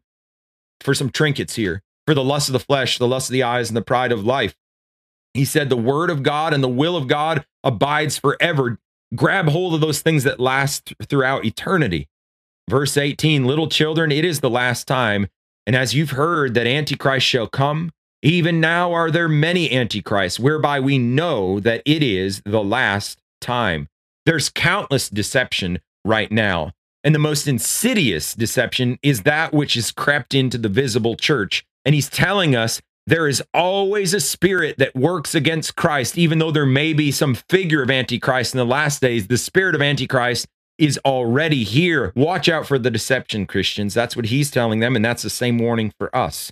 for 0.80 0.94
some 0.94 1.10
trinkets 1.10 1.56
here, 1.56 1.82
for 2.06 2.14
the 2.14 2.24
lust 2.24 2.48
of 2.48 2.54
the 2.54 2.60
flesh, 2.62 2.98
the 2.98 3.10
lust 3.10 3.28
of 3.28 3.34
the 3.34 3.44
eyes, 3.44 3.70
and 3.70 3.76
the 3.76 3.82
pride 3.82 4.14
of 4.14 4.24
life. 4.24 4.56
He 5.38 5.46
said, 5.46 5.70
The 5.70 5.78
word 5.78 6.10
of 6.10 6.24
God 6.24 6.54
and 6.54 6.64
the 6.64 6.68
will 6.68 6.98
of 6.98 7.08
God 7.08 7.46
abides 7.64 8.18
forever. 8.18 8.80
Grab 9.16 9.48
hold 9.50 9.74
of 9.74 9.82
those 9.82 10.02
things 10.02 10.24
that 10.24 10.40
last 10.40 10.94
throughout 11.08 11.46
eternity. 11.46 12.10
Verse 12.70 12.98
18 12.98 13.46
Little 13.46 13.70
children, 13.70 14.12
it 14.12 14.26
is 14.26 14.40
the 14.40 14.50
last 14.50 14.88
time. 14.88 15.28
And 15.66 15.76
as 15.76 15.94
you've 15.94 16.12
heard 16.12 16.54
that 16.54 16.68
Antichrist 16.68 17.26
shall 17.26 17.48
come, 17.48 17.92
even 18.24 18.60
now 18.60 18.94
are 18.94 19.12
there 19.12 19.30
many 19.30 19.72
Antichrists, 19.72 20.40
whereby 20.40 20.80
we 20.80 20.98
know 20.98 21.60
that 21.60 21.84
it 21.86 22.02
is 22.02 22.42
the 22.46 22.64
last 22.64 23.20
time. 23.40 23.88
There's 24.26 24.50
countless 24.50 25.10
deception 25.10 25.80
right 26.04 26.32
now. 26.32 26.72
And 27.04 27.14
the 27.14 27.20
most 27.20 27.48
insidious 27.48 28.34
deception 28.34 28.98
is 29.04 29.22
that 29.22 29.54
which 29.54 29.78
is 29.78 29.92
crept 29.92 30.34
into 30.34 30.58
the 30.58 30.68
visible 30.68 31.16
church. 31.16 31.66
And 31.86 31.94
he's 31.94 32.10
telling 32.10 32.56
us 32.56 32.82
there 33.08 33.28
is 33.28 33.42
always 33.54 34.14
a 34.14 34.20
spirit 34.20 34.78
that 34.80 34.94
works 34.94 35.34
against 35.34 35.78
Christ, 35.78 36.18
even 36.18 36.40
though 36.40 36.52
there 36.52 36.66
may 36.66 36.92
be 36.92 37.10
some 37.10 37.36
figure 37.36 37.82
of 37.82 37.90
Antichrist 37.90 38.54
in 38.54 38.58
the 38.58 38.66
last 38.66 39.02
days. 39.02 39.28
The 39.28 39.38
spirit 39.38 39.76
of 39.76 39.82
Antichrist 39.82 40.46
is 40.78 41.00
already 41.06 41.64
here. 41.64 42.12
Watch 42.18 42.50
out 42.50 42.68
for 42.68 42.78
the 42.78 42.92
deception, 42.92 43.48
Christians. 43.48 43.94
That's 43.94 44.18
what 44.18 44.26
he's 44.26 44.52
telling 44.52 44.82
them. 44.82 44.96
And 44.96 45.04
that's 45.04 45.24
the 45.24 45.30
same 45.30 45.58
warning 45.58 45.94
for 45.98 46.14
us. 46.16 46.52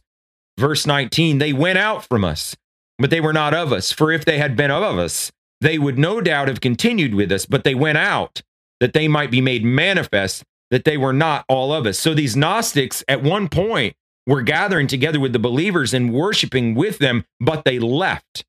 Verse 0.58 0.88
19 0.88 1.40
they 1.40 1.52
went 1.52 1.78
out 1.78 2.06
from 2.06 2.24
us, 2.24 2.56
but 2.98 3.10
they 3.10 3.20
were 3.20 3.34
not 3.34 3.54
of 3.54 3.74
us. 3.74 3.92
For 3.92 4.10
if 4.12 4.24
they 4.24 4.38
had 4.38 4.56
been 4.56 4.72
of 4.72 4.98
us, 4.98 5.34
they 5.60 5.78
would 5.78 6.00
no 6.00 6.22
doubt 6.22 6.48
have 6.48 6.62
continued 6.62 7.14
with 7.14 7.32
us, 7.34 7.46
but 7.46 7.66
they 7.66 7.76
went 7.76 7.98
out 7.98 8.42
that 8.80 8.94
they 8.94 9.10
might 9.10 9.30
be 9.30 9.42
made 9.42 9.66
manifest 9.66 10.44
that 10.72 10.86
they 10.86 10.98
were 10.98 11.14
not 11.14 11.46
all 11.50 11.74
of 11.74 11.86
us. 11.86 12.00
So 12.00 12.14
these 12.14 12.36
Gnostics 12.36 13.04
at 13.08 13.22
one 13.22 13.50
point 13.50 13.96
were 14.28 14.42
gathering 14.42 14.88
together 14.88 15.20
with 15.20 15.34
the 15.34 15.40
believers 15.40 15.94
and 15.94 16.14
worshiping 16.14 16.76
with 16.76 16.98
them, 17.00 17.26
but 17.40 17.64
they 17.64 17.80
left. 17.80 18.46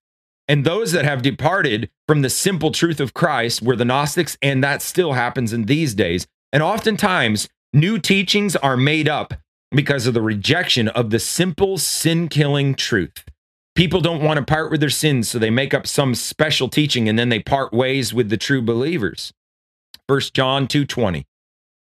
And 0.49 0.65
those 0.65 0.93
that 0.93 1.05
have 1.05 1.23
departed 1.23 1.91
from 2.07 2.23
the 2.23 2.31
simple 2.31 2.71
truth 2.71 3.01
of 3.01 3.15
Christ 3.15 3.63
were 3.63 3.77
the 3.77 3.85
Gnostics, 3.85 4.39
and 4.41 4.63
that 4.63 4.81
still 4.81 5.15
happens 5.15 5.53
in 5.53 5.65
these 5.65 5.95
days. 5.95 6.27
And 6.53 6.63
oftentimes, 6.63 7.49
new 7.73 7.99
teachings 7.99 8.55
are 8.57 8.77
made 8.77 9.09
up 9.09 9.35
because 9.73 10.07
of 10.07 10.15
the 10.15 10.23
rejection 10.23 10.89
of 10.89 11.11
the 11.11 11.19
simple 11.19 11.79
sin 11.79 12.29
killing 12.29 12.75
truth. 12.75 13.25
People 13.75 14.01
don't 14.01 14.23
want 14.23 14.39
to 14.39 14.45
part 14.45 14.71
with 14.71 14.81
their 14.81 14.89
sins, 14.89 15.29
so 15.29 15.39
they 15.39 15.51
make 15.51 15.75
up 15.75 15.87
some 15.87 16.15
special 16.15 16.69
teaching 16.69 17.09
and 17.09 17.19
then 17.19 17.29
they 17.29 17.41
part 17.41 17.73
ways 17.73 18.15
with 18.15 18.31
the 18.31 18.39
true 18.39 18.63
believers. 18.63 19.33
1 20.07 20.33
John 20.33 20.67
2:20. 20.67 21.27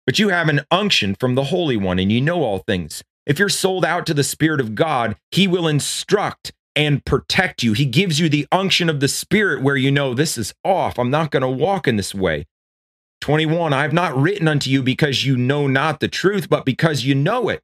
But 0.07 0.18
you 0.18 0.30
have 0.30 0.48
an 0.48 0.62
unction 0.70 1.14
from 1.14 1.35
the 1.35 1.44
Holy 1.44 1.76
One 1.76 1.98
and 1.98 2.11
you 2.11 2.20
know 2.20 2.42
all 2.42 2.59
things. 2.59 3.04
If 3.26 3.38
you're 3.38 3.48
sold 3.48 3.84
out 3.84 4.06
to 4.06 4.14
the 4.14 4.24
Spirit 4.24 4.60
of 4.60 4.74
God, 4.74 5.16
he 5.30 5.46
will 5.46 5.66
instruct 5.66 6.52
and 6.76 7.04
protect 7.04 7.62
you. 7.62 7.72
He 7.72 7.84
gives 7.84 8.18
you 8.18 8.28
the 8.28 8.46
unction 8.50 8.90
of 8.90 9.00
the 9.00 9.08
Spirit 9.08 9.62
where 9.62 9.76
you 9.76 9.90
know 9.90 10.12
this 10.12 10.37
is 10.37 10.54
off. 10.64 10.98
I'm 10.98 11.10
not 11.10 11.30
going 11.30 11.42
to 11.42 11.48
walk 11.48 11.87
in 11.87 11.96
this 11.96 12.14
way. 12.14 12.46
21 13.20 13.72
I 13.72 13.82
have 13.82 13.92
not 13.92 14.16
written 14.16 14.48
unto 14.48 14.68
you 14.68 14.82
because 14.82 15.24
you 15.24 15.37
know 15.37 15.66
not 15.66 16.00
the 16.00 16.08
truth, 16.08 16.50
but 16.50 16.66
because 16.66 17.04
you 17.04 17.14
know 17.14 17.48
it, 17.48 17.62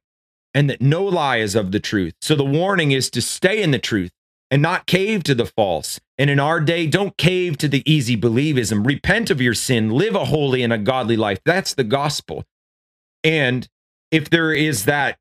and 0.55 0.69
that 0.69 0.81
no 0.81 1.03
lie 1.03 1.37
is 1.37 1.53
of 1.53 1.71
the 1.71 1.79
truth. 1.79 2.13
So 2.21 2.35
the 2.35 2.43
warning 2.43 2.91
is 2.91 3.11
to 3.11 3.21
stay 3.21 3.61
in 3.61 3.69
the 3.71 3.77
truth 3.77 4.11
and 4.49 4.61
not 4.61 4.87
cave 4.87 5.23
to 5.23 5.35
the 5.35 5.45
false. 5.45 5.99
And 6.17 6.29
in 6.29 6.39
our 6.39 6.59
day, 6.59 6.87
don't 6.87 7.15
cave 7.15 7.57
to 7.59 7.67
the 7.67 7.83
easy 7.89 8.17
believism. 8.17 8.85
Repent 8.85 9.29
of 9.29 9.39
your 9.39 9.53
sin, 9.53 9.91
live 9.91 10.15
a 10.15 10.25
holy 10.25 10.63
and 10.63 10.73
a 10.73 10.77
godly 10.77 11.15
life. 11.15 11.39
That's 11.45 11.73
the 11.73 11.83
gospel. 11.83 12.43
And 13.23 13.67
if 14.11 14.29
there 14.29 14.51
is 14.51 14.85
that, 14.85 15.17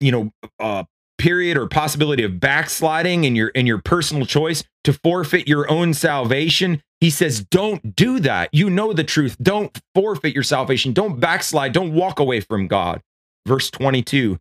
you 0.00 0.12
know, 0.12 0.32
uh, 0.58 0.84
period 1.18 1.56
or 1.56 1.66
possibility 1.66 2.22
of 2.22 2.40
backsliding 2.40 3.24
in 3.24 3.34
your 3.36 3.48
in 3.48 3.66
your 3.66 3.78
personal 3.78 4.24
choice 4.24 4.62
to 4.84 4.92
forfeit 4.92 5.48
your 5.48 5.70
own 5.70 5.92
salvation, 5.92 6.82
he 7.00 7.10
says, 7.10 7.44
don't 7.44 7.94
do 7.94 8.18
that. 8.20 8.48
You 8.52 8.70
know 8.70 8.92
the 8.92 9.04
truth. 9.04 9.36
Don't 9.40 9.78
forfeit 9.94 10.34
your 10.34 10.42
salvation. 10.42 10.92
Don't 10.92 11.20
backslide. 11.20 11.72
Don't 11.72 11.94
walk 11.94 12.18
away 12.18 12.40
from 12.40 12.66
God. 12.66 13.02
Verse 13.46 13.70
22 13.70 14.38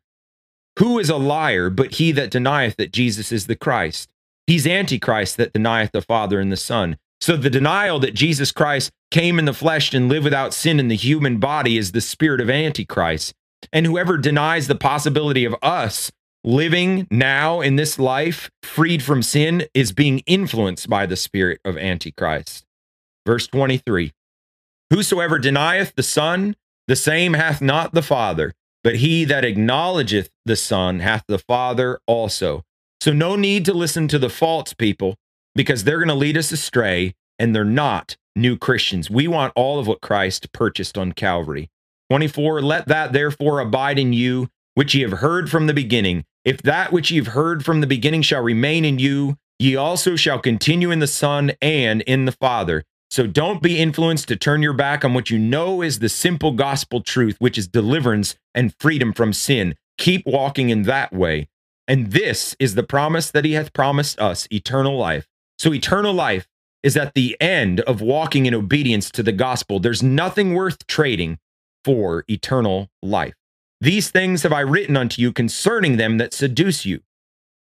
Who 0.79 0.99
is 0.99 1.09
a 1.09 1.17
liar 1.17 1.69
but 1.69 1.95
he 1.95 2.11
that 2.13 2.31
denieth 2.31 2.77
that 2.77 2.93
Jesus 2.93 3.31
is 3.31 3.47
the 3.47 3.55
Christ? 3.55 4.09
He's 4.45 4.65
Antichrist 4.65 5.37
that 5.37 5.53
denieth 5.53 5.91
the 5.91 6.01
Father 6.01 6.39
and 6.39 6.51
the 6.51 6.57
Son. 6.57 6.97
So 7.19 7.35
the 7.35 7.49
denial 7.49 7.99
that 7.99 8.13
Jesus 8.13 8.51
Christ 8.51 8.91
came 9.11 9.39
in 9.39 9.45
the 9.45 9.53
flesh 9.53 9.93
and 9.93 10.07
lived 10.07 10.23
without 10.23 10.53
sin 10.53 10.79
in 10.79 10.87
the 10.87 10.95
human 10.95 11.37
body 11.37 11.77
is 11.77 11.91
the 11.91 12.01
spirit 12.01 12.39
of 12.39 12.49
Antichrist. 12.49 13.33
And 13.73 13.85
whoever 13.85 14.17
denies 14.17 14.67
the 14.67 14.75
possibility 14.75 15.45
of 15.45 15.55
us 15.61 16.11
living 16.43 17.07
now 17.11 17.61
in 17.61 17.75
this 17.75 17.99
life 17.99 18.49
freed 18.63 19.03
from 19.03 19.21
sin 19.21 19.65
is 19.73 19.91
being 19.91 20.19
influenced 20.19 20.89
by 20.89 21.05
the 21.05 21.15
spirit 21.15 21.59
of 21.65 21.77
Antichrist. 21.77 22.65
Verse 23.25 23.47
23 23.47 24.13
Whosoever 24.89 25.37
denieth 25.37 25.95
the 25.95 26.03
Son, 26.03 26.55
the 26.87 26.95
same 26.95 27.33
hath 27.33 27.61
not 27.61 27.93
the 27.93 28.01
Father, 28.01 28.53
but 28.83 28.97
he 28.97 29.25
that 29.25 29.43
acknowledgeth 29.43 30.29
the 30.45 30.55
Son 30.55 30.99
hath 30.99 31.25
the 31.27 31.39
Father 31.39 31.99
also. 32.07 32.63
So, 33.01 33.11
no 33.11 33.35
need 33.35 33.65
to 33.65 33.73
listen 33.73 34.07
to 34.07 34.17
the 34.17 34.29
false 34.29 34.73
people 34.73 35.15
because 35.55 35.83
they're 35.83 35.99
going 35.99 36.07
to 36.07 36.13
lead 36.13 36.37
us 36.37 36.51
astray 36.51 37.13
and 37.37 37.53
they're 37.53 37.65
not 37.65 38.15
new 38.35 38.57
Christians. 38.57 39.09
We 39.09 39.27
want 39.27 39.53
all 39.55 39.79
of 39.79 39.87
what 39.87 40.01
Christ 40.01 40.51
purchased 40.53 40.97
on 40.97 41.11
Calvary. 41.11 41.69
24, 42.09 42.61
let 42.61 42.87
that 42.87 43.13
therefore 43.13 43.59
abide 43.59 43.99
in 43.99 44.13
you, 44.13 44.49
which 44.75 44.95
ye 44.95 45.01
have 45.01 45.19
heard 45.19 45.49
from 45.49 45.67
the 45.67 45.73
beginning. 45.73 46.23
If 46.45 46.61
that 46.61 46.91
which 46.91 47.11
ye 47.11 47.17
have 47.17 47.27
heard 47.27 47.65
from 47.65 47.81
the 47.81 47.87
beginning 47.87 48.21
shall 48.21 48.41
remain 48.41 48.85
in 48.85 48.99
you, 48.99 49.37
ye 49.59 49.75
also 49.75 50.15
shall 50.15 50.39
continue 50.39 50.91
in 50.91 50.99
the 50.99 51.07
Son 51.07 51.51
and 51.61 52.01
in 52.03 52.25
the 52.25 52.31
Father. 52.31 52.83
So 53.09 53.25
don't 53.25 53.61
be 53.61 53.79
influenced 53.79 54.27
to 54.27 54.35
turn 54.35 54.61
your 54.61 54.73
back 54.73 55.05
on 55.05 55.13
what 55.13 55.29
you 55.29 55.39
know 55.39 55.81
is 55.81 55.99
the 55.99 56.09
simple 56.09 56.51
gospel 56.51 57.01
truth, 57.01 57.37
which 57.39 57.57
is 57.57 57.67
deliverance 57.67 58.35
and 58.53 58.75
freedom 58.79 59.13
from 59.13 59.33
sin. 59.33 59.75
Keep 59.97 60.25
walking 60.25 60.69
in 60.69 60.83
that 60.83 61.13
way. 61.13 61.47
And 61.87 62.11
this 62.11 62.55
is 62.59 62.75
the 62.75 62.83
promise 62.83 63.31
that 63.31 63.45
he 63.45 63.53
hath 63.53 63.73
promised 63.73 64.19
us 64.19 64.47
eternal 64.51 64.97
life. 64.97 65.27
So, 65.57 65.73
eternal 65.73 66.13
life 66.13 66.47
is 66.83 66.97
at 66.97 67.13
the 67.13 67.35
end 67.41 67.79
of 67.81 68.01
walking 68.01 68.45
in 68.45 68.53
obedience 68.53 69.09
to 69.11 69.23
the 69.23 69.31
gospel. 69.31 69.79
There's 69.79 70.03
nothing 70.03 70.53
worth 70.53 70.85
trading 70.85 71.39
for 71.87 72.25
eternal 72.27 72.89
life. 73.01 73.33
These 73.79 74.09
things 74.09 74.43
have 74.43 74.51
I 74.51 74.59
written 74.59 74.97
unto 74.97 75.21
you 75.21 75.31
concerning 75.31 75.95
them 75.95 76.17
that 76.17 76.33
seduce 76.33 76.85
you. 76.85 76.99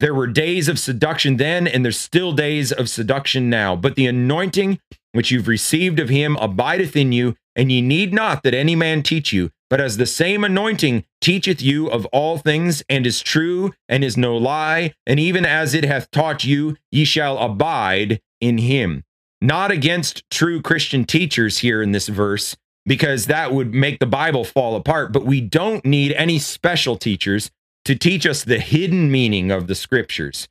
There 0.01 0.13
were 0.13 0.27
days 0.27 0.67
of 0.67 0.77
seduction 0.77 1.37
then, 1.37 1.69
and 1.69 1.85
there's 1.85 2.01
still 2.01 2.33
days 2.33 2.73
of 2.73 2.89
seduction 2.89 3.49
now. 3.49 3.77
But 3.77 3.95
the 3.95 4.07
anointing 4.07 4.81
which 5.13 5.31
you've 5.31 5.47
received 5.47 6.01
of 6.01 6.09
him 6.09 6.37
abideth 6.41 6.97
in 6.97 7.13
you, 7.13 7.37
and 7.55 7.71
ye 7.71 7.81
need 7.81 8.13
not 8.13 8.43
that 8.43 8.55
any 8.55 8.75
man 8.75 9.05
teach 9.05 9.33
you, 9.33 9.53
but 9.71 9.81
as 9.81 9.99
the 9.99 10.07
same 10.07 10.43
anointing 10.43 11.05
teacheth 11.21 11.63
you 11.63 11.87
of 11.87 12.05
all 12.07 12.39
things, 12.39 12.83
and 12.89 13.07
is 13.07 13.21
true, 13.21 13.73
and 13.89 14.03
is 14.03 14.17
no 14.17 14.37
lie, 14.37 14.95
and 15.07 15.21
even 15.21 15.47
as 15.47 15.75
it 15.75 15.85
hath 15.85 16.11
taught 16.11 16.45
you, 16.45 16.77
ye 16.91 17.05
shall 17.05 17.39
abide 17.39 18.21
in 18.41 18.59
him. 18.59 19.05
Not 19.41 19.71
against 19.71 20.29
true 20.29 20.61
Christian 20.61 21.05
teachers 21.05 21.59
here 21.59 21.81
in 21.81 21.93
this 21.93 22.09
verse, 22.09 22.57
because 22.89 23.27
that 23.27 23.53
would 23.53 23.75
make 23.75 23.99
the 24.01 24.07
Bible 24.07 24.45
fall 24.45 24.75
apart, 24.75 25.13
but 25.13 25.27
we 25.27 25.43
don't 25.43 25.85
need 25.85 26.13
any 26.13 26.39
special 26.39 26.97
teachers 26.97 27.51
to 27.85 27.95
teach 27.95 28.27
us 28.27 28.43
the 28.43 28.59
hidden 28.59 29.11
meaning 29.11 29.51
of 29.51 29.67
the 29.67 29.75
scriptures. 29.75 30.49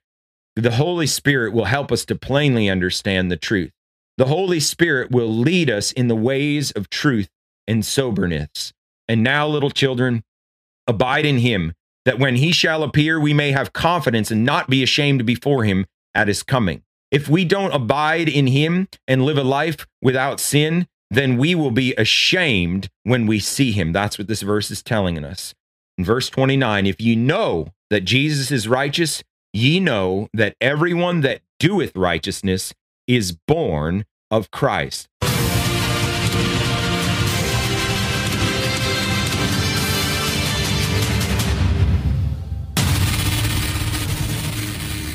The 0.56 0.72
Holy 0.72 1.08
Spirit 1.08 1.52
will 1.52 1.66
help 1.66 1.92
us 1.92 2.06
to 2.06 2.16
plainly 2.16 2.70
understand 2.70 3.32
the 3.32 3.38
truth. 3.38 3.72
The 4.18 4.26
Holy 4.26 4.60
Spirit 4.60 5.12
will 5.12 5.28
lead 5.28 5.70
us 5.70 5.92
in 5.92 6.08
the 6.08 6.16
ways 6.16 6.72
of 6.72 6.90
truth 6.90 7.28
and 7.68 7.84
soberness. 7.84 8.72
And 9.08 9.24
now, 9.24 9.48
little 9.48 9.72
children, 9.72 10.24
abide 10.86 11.26
in 11.26 11.40
him, 11.40 11.74
that 12.06 12.20
when 12.20 12.36
he 12.36 12.52
shall 12.52 12.84
appear, 12.84 13.20
we 13.20 13.34
may 13.34 13.52
have 13.52 13.74
confidence 13.74 14.32
and 14.32 14.46
not 14.46 14.70
be 14.70 14.84
ashamed 14.84 15.26
before 15.26 15.64
him 15.64 15.86
at 16.14 16.28
his 16.28 16.44
coming. 16.44 16.84
If 17.10 17.28
we 17.28 17.46
don't 17.46 17.74
abide 17.74 18.30
in 18.30 18.48
him 18.48 18.88
and 19.08 19.26
live 19.26 19.38
a 19.38 19.44
life 19.44 19.88
without 20.02 20.40
sin, 20.40 20.88
then 21.10 21.38
we 21.38 21.56
will 21.56 21.72
be 21.72 21.94
ashamed 21.96 22.90
when 23.04 23.26
we 23.26 23.40
see 23.40 23.72
him. 23.72 23.94
That's 23.94 24.18
what 24.18 24.28
this 24.28 24.42
verse 24.42 24.70
is 24.72 24.84
telling 24.84 25.24
us. 25.24 25.54
In 25.98 26.06
verse 26.06 26.30
29, 26.30 26.86
if 26.86 27.00
ye 27.00 27.16
know 27.16 27.70
that 27.90 28.02
Jesus 28.02 28.52
is 28.52 28.68
righteous, 28.68 29.24
ye 29.54 29.80
know 29.80 30.28
that 30.34 30.56
everyone 30.60 31.22
that 31.22 31.42
doeth 31.60 31.96
righteousness 31.96 32.74
is 33.08 33.32
born 33.32 34.06
of 34.30 34.52
Christ. 34.52 35.08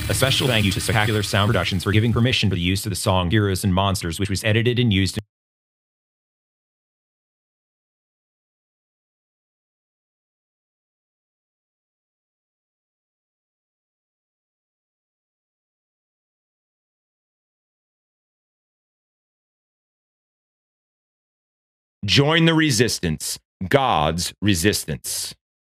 A 0.08 0.14
special 0.14 0.46
thank 0.46 0.64
you 0.66 0.72
to 0.72 0.80
Spectacular 0.80 1.22
Sound 1.22 1.48
Productions 1.48 1.84
for 1.84 1.92
giving 1.92 2.12
permission 2.12 2.50
for 2.50 2.54
the 2.54 2.60
use 2.60 2.84
of 2.84 2.90
the 2.90 2.96
song 2.96 3.30
Heroes 3.30 3.64
and 3.64 3.72
Monsters, 3.72 4.18
which 4.18 4.28
was 4.28 4.42
edited 4.44 4.78
and 4.78 4.92
used 4.92 5.18
Join 22.04 22.46
the 22.46 22.54
resistance, 22.54 23.38
God's 23.68 24.34
resistance. 24.42 25.36